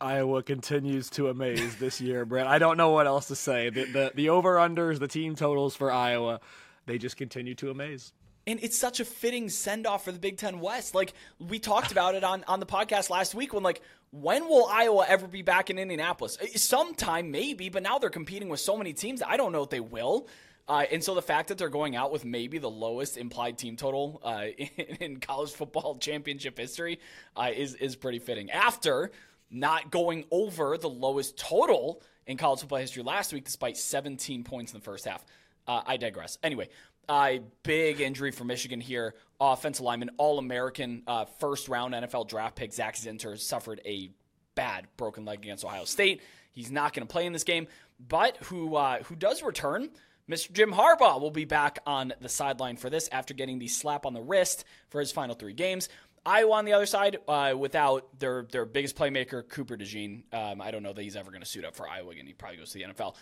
[0.00, 2.48] Iowa continues to amaze this year, Brett.
[2.48, 3.70] I don't know what else to say.
[3.70, 6.40] The, the, the over unders, the team totals for Iowa,
[6.86, 8.12] they just continue to amaze.
[8.44, 10.96] And it's such a fitting send off for the Big Ten West.
[10.96, 13.80] Like we talked about it on, on the podcast last week when like
[14.12, 16.38] when will Iowa ever be back in Indianapolis?
[16.40, 19.22] Uh, sometime maybe, but now they're competing with so many teams.
[19.26, 20.28] I don't know if they will.
[20.68, 23.74] Uh, and so the fact that they're going out with maybe the lowest implied team
[23.74, 24.68] total uh, in,
[25.00, 27.00] in, college football championship history
[27.36, 28.50] uh, is is pretty fitting.
[28.50, 29.10] After
[29.50, 34.72] not going over the lowest total in college football history last week, despite 17 points
[34.72, 35.24] in the first half.
[35.66, 36.38] Uh, I digress.
[36.42, 36.68] Anyway,
[37.08, 39.14] uh, big injury for Michigan here.
[39.40, 44.10] Offensive lineman, All American, uh, first round NFL draft pick Zak Zinter suffered a
[44.54, 46.22] bad broken leg against Ohio State.
[46.52, 47.66] He's not going to play in this game,
[47.98, 49.90] but who uh, who does return?
[50.30, 50.52] Mr.
[50.52, 54.14] Jim Harbaugh will be back on the sideline for this after getting the slap on
[54.14, 55.88] the wrist for his final three games.
[56.24, 60.70] Iowa on the other side, uh, without their their biggest playmaker, Cooper DeJean, um, I
[60.70, 62.26] don't know that he's ever going to suit up for Iowa again.
[62.26, 63.16] He probably goes to the NFL.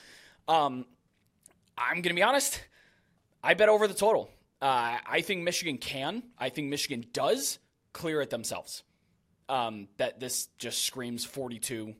[0.48, 0.84] Um,
[1.78, 2.60] I'm going to be honest.
[3.42, 4.30] I bet over the total.
[4.60, 6.22] Uh, I think Michigan can.
[6.38, 7.58] I think Michigan does
[7.92, 8.82] clear it themselves.
[9.48, 11.94] Um, that this just screams 42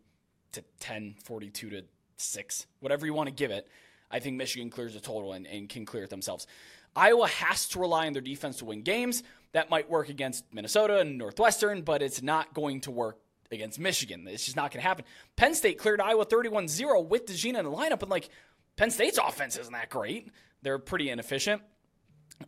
[0.53, 1.84] to 10, 42 to
[2.16, 3.66] 6, whatever you want to give it.
[4.11, 6.47] I think Michigan clears the total and, and can clear it themselves.
[6.95, 9.22] Iowa has to rely on their defense to win games.
[9.53, 13.18] That might work against Minnesota and Northwestern, but it's not going to work
[13.51, 14.26] against Michigan.
[14.28, 15.05] It's just not going to happen.
[15.36, 18.28] Penn State cleared Iowa 31 0 with DeJean in the lineup, and like
[18.76, 20.28] Penn State's offense isn't that great.
[20.62, 21.62] They're pretty inefficient.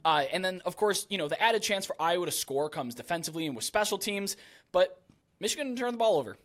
[0.04, 2.94] Uh, and then, of course, you know, the added chance for Iowa to score comes
[2.94, 4.36] defensively and with special teams,
[4.72, 5.02] but
[5.40, 6.36] Michigan didn't turn the ball over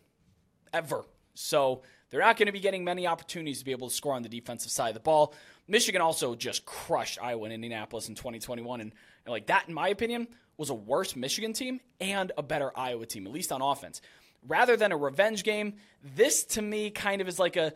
[0.72, 1.04] ever.
[1.34, 4.22] So they're not going to be getting many opportunities to be able to score on
[4.22, 5.34] the defensive side of the ball.
[5.66, 8.80] Michigan also just crushed Iowa and Indianapolis in 2021.
[8.80, 8.92] And,
[9.24, 13.06] and like that, in my opinion, was a worse Michigan team and a better Iowa
[13.06, 14.00] team, at least on offense.
[14.46, 15.74] Rather than a revenge game,
[16.16, 17.72] this to me kind of is like a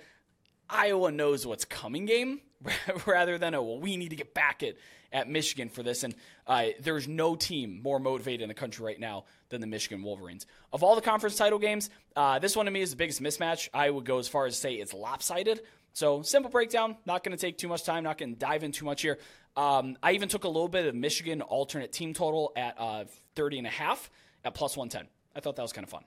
[0.68, 2.40] Iowa knows what's coming game
[3.06, 4.74] rather than a well, we need to get back at,
[5.12, 6.04] at Michigan for this.
[6.04, 6.14] And
[6.46, 10.46] uh, there's no team more motivated in the country right now than the Michigan Wolverines.
[10.72, 13.68] Of all the conference title games, uh, this one to me is the biggest mismatch.
[13.72, 15.60] I would go as far as say it's lopsided.
[15.92, 16.96] So simple breakdown.
[17.04, 18.04] Not going to take too much time.
[18.04, 19.18] Not going to dive in too much here.
[19.56, 23.04] Um, I even took a little bit of Michigan alternate team total at uh,
[23.36, 24.10] 30 and a half
[24.44, 25.08] at plus 110.
[25.36, 26.04] I thought that was kind of fun.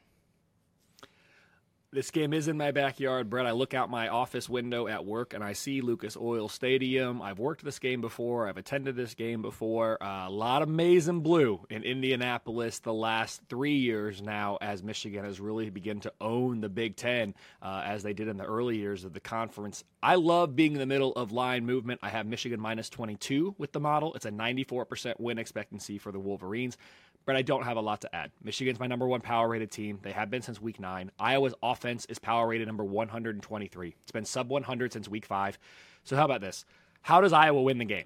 [1.96, 3.46] This game is in my backyard, Brett.
[3.46, 7.22] I look out my office window at work and I see Lucas Oil Stadium.
[7.22, 8.50] I've worked this game before.
[8.50, 10.04] I've attended this game before.
[10.04, 14.84] Uh, a lot of maize and blue in Indianapolis the last three years now, as
[14.84, 18.44] Michigan has really begun to own the Big Ten uh, as they did in the
[18.44, 19.86] early years of the conference.
[20.04, 22.02] I love being in the middle of line movement.
[22.04, 24.14] I have Michigan minus 22 with the model.
[24.16, 26.78] It's a 94% win expectancy for the Wolverines
[27.26, 28.32] but I don't have a lot to add.
[28.44, 30.00] Michigan's my number one power rated team.
[30.02, 31.12] They have been since week nine.
[31.20, 33.96] Iowa's offense is power rated number 123.
[34.02, 35.58] It's been sub 100 since week five.
[36.04, 36.66] So, how about this?
[37.02, 38.06] How does Iowa win the game?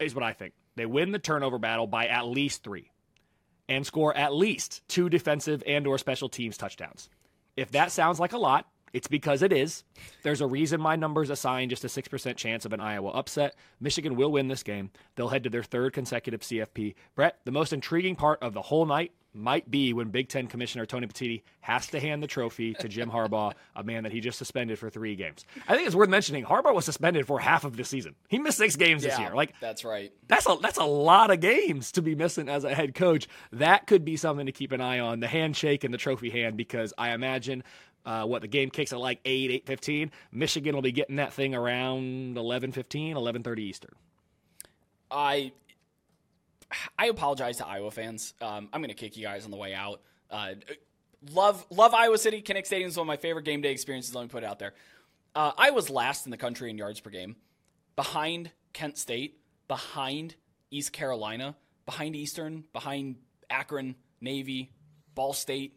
[0.00, 0.54] Is what I think.
[0.74, 2.90] They win the turnover battle by at least three
[3.68, 7.08] and score at least two defensive and or special teams touchdowns.
[7.56, 9.84] If that sounds like a lot, it's because it is.
[10.22, 13.54] There's a reason my numbers assign just a 6% chance of an Iowa upset.
[13.80, 14.90] Michigan will win this game.
[15.14, 16.94] They'll head to their third consecutive CFP.
[17.14, 20.86] Brett, the most intriguing part of the whole night might be when Big Ten Commissioner
[20.86, 24.38] Tony Petitti has to hand the trophy to Jim Harbaugh, a man that he just
[24.38, 25.44] suspended for three games.
[25.68, 28.14] I think it's worth mentioning Harbaugh was suspended for half of the season.
[28.28, 29.34] He missed six games yeah, this year.
[29.34, 30.12] Like that's right.
[30.26, 33.28] That's a that's a lot of games to be missing as a head coach.
[33.52, 35.20] That could be something to keep an eye on.
[35.20, 37.62] The handshake and the trophy hand, because I imagine
[38.06, 41.54] uh, what the game kicks at like 8 8.15 michigan will be getting that thing
[41.54, 43.94] around 11.15 11.30 eastern.
[45.10, 45.52] I
[46.98, 48.34] i apologize to iowa fans.
[48.40, 50.00] Um, i'm to kick you guys on the way out.
[50.30, 50.54] Uh,
[51.32, 52.42] love love iowa city.
[52.42, 54.14] Kinnick stadium is one of my favorite game day experiences.
[54.14, 54.74] Let me put it out there.
[55.34, 57.36] Uh, i was last in the country in yards per game
[57.94, 59.38] behind kent state
[59.68, 60.34] behind
[60.70, 63.16] east carolina behind eastern behind
[63.50, 64.72] akron navy
[65.14, 65.76] ball state.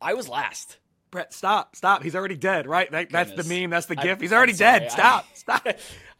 [0.00, 0.78] I was last
[1.16, 2.02] Brett, stop, stop.
[2.02, 2.90] He's already dead, right?
[2.90, 3.70] That, that's the meme.
[3.70, 4.20] That's the gif.
[4.20, 4.92] He's already dead.
[4.92, 5.66] Stop, I, stop.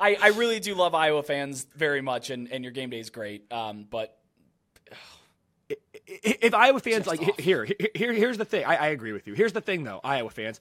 [0.00, 3.10] I, I really do love Iowa fans very much, and, and your game day is
[3.10, 3.52] great.
[3.52, 4.16] Um, but
[5.68, 5.78] if
[6.40, 8.64] if Iowa fans like here, here, here's the thing.
[8.64, 9.34] I, I agree with you.
[9.34, 10.60] Here's the thing, though, Iowa fans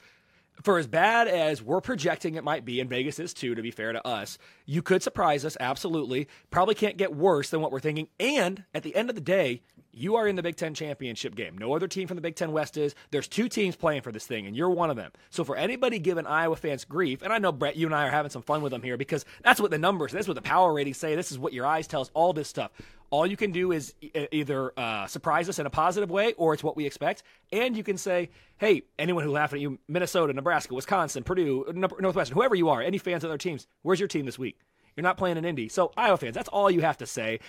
[0.63, 3.71] for as bad as we're projecting it might be, and Vegas is too, to be
[3.71, 6.27] fair to us, you could surprise us, absolutely.
[6.49, 8.07] Probably can't get worse than what we're thinking.
[8.19, 9.61] And at the end of the day,
[9.96, 11.58] you are in the Big Ten championship game.
[11.58, 12.93] No other team from the Big Ten West is.
[13.12, 15.12] There's two teams playing for this thing, and you're one of them.
[15.30, 18.12] So for anybody giving Iowa fans grief, and I know Brett, you and I are
[18.12, 20.74] having some fun with them here because that's what the numbers, that's what the power
[20.74, 21.16] ratings say.
[21.16, 22.12] This is what your eyes tell us.
[22.14, 22.72] All this stuff.
[23.12, 23.93] All you can do is
[24.32, 27.24] either uh, surprise us in a positive way, or it's what we expect.
[27.52, 32.36] And you can say, "Hey, anyone who laughing at you, Minnesota, Nebraska, Wisconsin, Purdue, Northwestern,
[32.36, 34.60] whoever you are, any fans of other teams, where's your team this week?"
[34.96, 35.68] You're not playing in Indy.
[35.70, 37.39] So Iowa fans, that's all you have to say.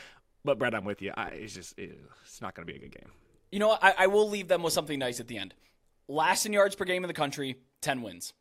[0.47, 1.13] But Brett, I'm with you.
[1.17, 3.11] I, it's just it's not going to be a good game.
[3.53, 3.77] You know?
[3.83, 5.55] I, I will leave them with something nice at the end.
[6.09, 8.33] Last in yards per game in the country, ten wins.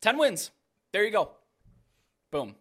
[0.00, 0.50] Ten wins.
[0.92, 1.30] There you go.
[2.30, 2.54] Boom.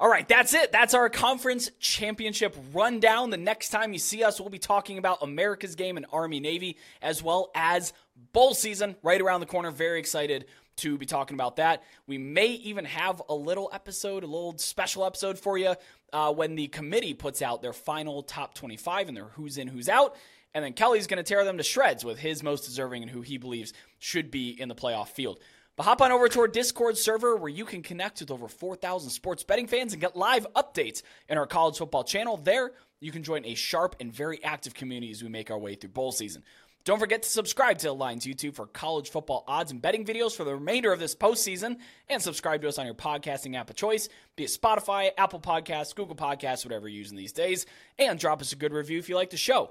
[0.00, 0.72] All right, that's it.
[0.72, 3.30] That's our conference championship rundown.
[3.30, 6.78] The next time you see us, we'll be talking about America's game and Army Navy,
[7.00, 7.92] as well as
[8.32, 9.70] bowl season right around the corner.
[9.70, 11.84] Very excited to be talking about that.
[12.08, 15.76] We may even have a little episode, a little special episode for you
[16.14, 19.88] uh, when the committee puts out their final top 25 and their who's in, who's
[19.88, 20.16] out.
[20.54, 23.20] And then Kelley's going to tear them to shreds with his most deserving and who
[23.20, 25.40] he believes should be in the playoff field.
[25.76, 29.10] But hop on over to our Discord server where you can connect with over 4,000
[29.10, 32.36] sports betting fans and get live updates in our college football channel.
[32.36, 35.74] There, you can join a sharp and very active community as we make our way
[35.74, 36.44] through bowl season.
[36.84, 40.44] Don't forget to subscribe to Lines YouTube for college football odds and betting videos for
[40.44, 41.78] the remainder of this postseason,
[42.10, 45.94] and subscribe to us on your podcasting app of choice, be it Spotify, Apple Podcasts,
[45.94, 47.64] Google Podcasts, whatever you're using these days,
[47.98, 49.70] and drop us a good review if you like the show.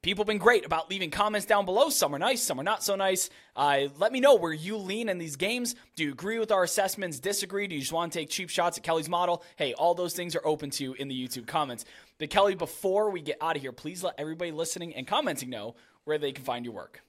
[0.00, 1.90] People have been great about leaving comments down below.
[1.90, 3.28] Some are nice, some are not so nice.
[3.54, 5.74] Uh, let me know where you lean in these games.
[5.96, 7.18] Do you agree with our assessments?
[7.18, 7.66] Disagree?
[7.66, 9.42] Do you just want to take cheap shots at Kelley's model?
[9.56, 11.84] Hey, all those things are open to you in the YouTube comments.
[12.18, 15.74] But Kelley, before we get out of here, please let everybody listening and commenting know
[16.08, 17.02] where they can find your work.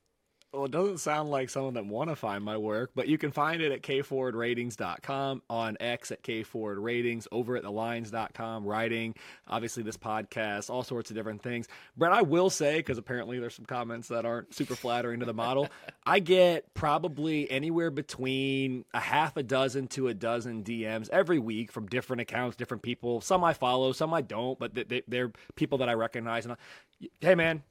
[0.52, 3.32] Well, it doesn't sound like someone that want to find my work, but you can
[3.32, 9.14] find it at kfordratings.com, on X at kfordratings, over at thelines.com, writing,
[9.48, 11.68] obviously this podcast, all sorts of different things.
[11.96, 15.36] Brett, I will say, because apparently there's some comments that aren't super flattering to the
[15.36, 15.70] model,
[16.04, 21.72] I get probably anywhere between a half a dozen to a dozen DMs every week
[21.72, 23.22] from different accounts, different people.
[23.22, 24.72] Some I follow, some I don't, but
[25.08, 26.46] they're people that I recognize.
[26.46, 27.62] And I, hey, man,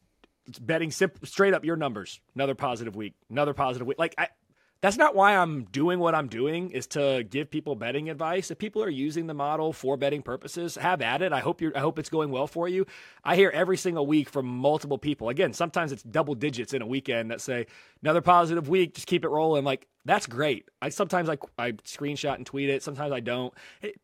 [0.61, 2.20] betting straight up your numbers.
[2.34, 3.14] Another positive week.
[3.30, 3.99] Another positive week.
[3.99, 4.28] Like I,
[4.80, 6.70] that's not why I'm doing what I'm doing.
[6.70, 8.51] Is to give people betting advice.
[8.51, 11.32] If people are using the model for betting purposes, have at it.
[11.32, 12.86] I hope you I hope it's going well for you.
[13.24, 15.28] I hear every single week from multiple people.
[15.28, 17.66] Again, sometimes it's double digits in a weekend that say
[18.03, 18.94] another positive week.
[18.94, 19.64] Just keep it rolling.
[19.64, 20.68] Like that's great.
[20.80, 22.82] I sometimes I I screenshot and tweet it.
[22.82, 23.53] Sometimes I don't.
[23.82, 24.01] It,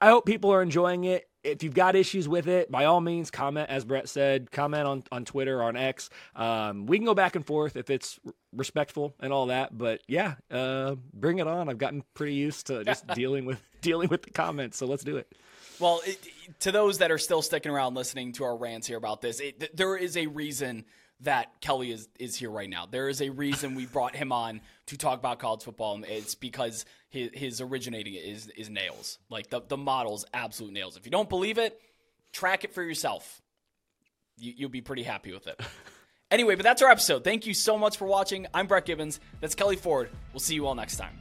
[0.00, 3.30] I hope people are enjoying it if you've got issues with it, by all means,
[3.30, 3.68] comment.
[3.68, 6.10] As Brett said, comment on, on Twitter or on X.
[6.36, 8.18] Um, we can go back and forth if it's
[8.52, 9.76] respectful and all that.
[9.76, 11.68] But yeah, uh, bring it on.
[11.68, 14.78] I've gotten pretty used to just dealing with dealing with the comments.
[14.78, 15.32] So let's do it.
[15.80, 16.18] Well, it,
[16.60, 19.76] to those that are still sticking around listening to our rants here about this, it,
[19.76, 20.84] there is a reason
[21.22, 22.86] that Kelley is is here right now.
[22.86, 26.34] There is a reason we brought him on to talk about college football, and it's
[26.34, 29.18] because his, his originating is is nails.
[29.28, 30.96] Like the the model's absolute nails.
[30.96, 31.78] If you don't believe it,
[32.32, 33.42] track it for yourself.
[34.38, 35.60] You, you'll be pretty happy with it.
[36.30, 37.22] anyway, but that's our episode.
[37.22, 38.46] Thank you so much for watching.
[38.54, 39.20] I'm Brett Gibbons.
[39.40, 40.08] That's Kelley Ford.
[40.32, 41.20] We'll see you all next time.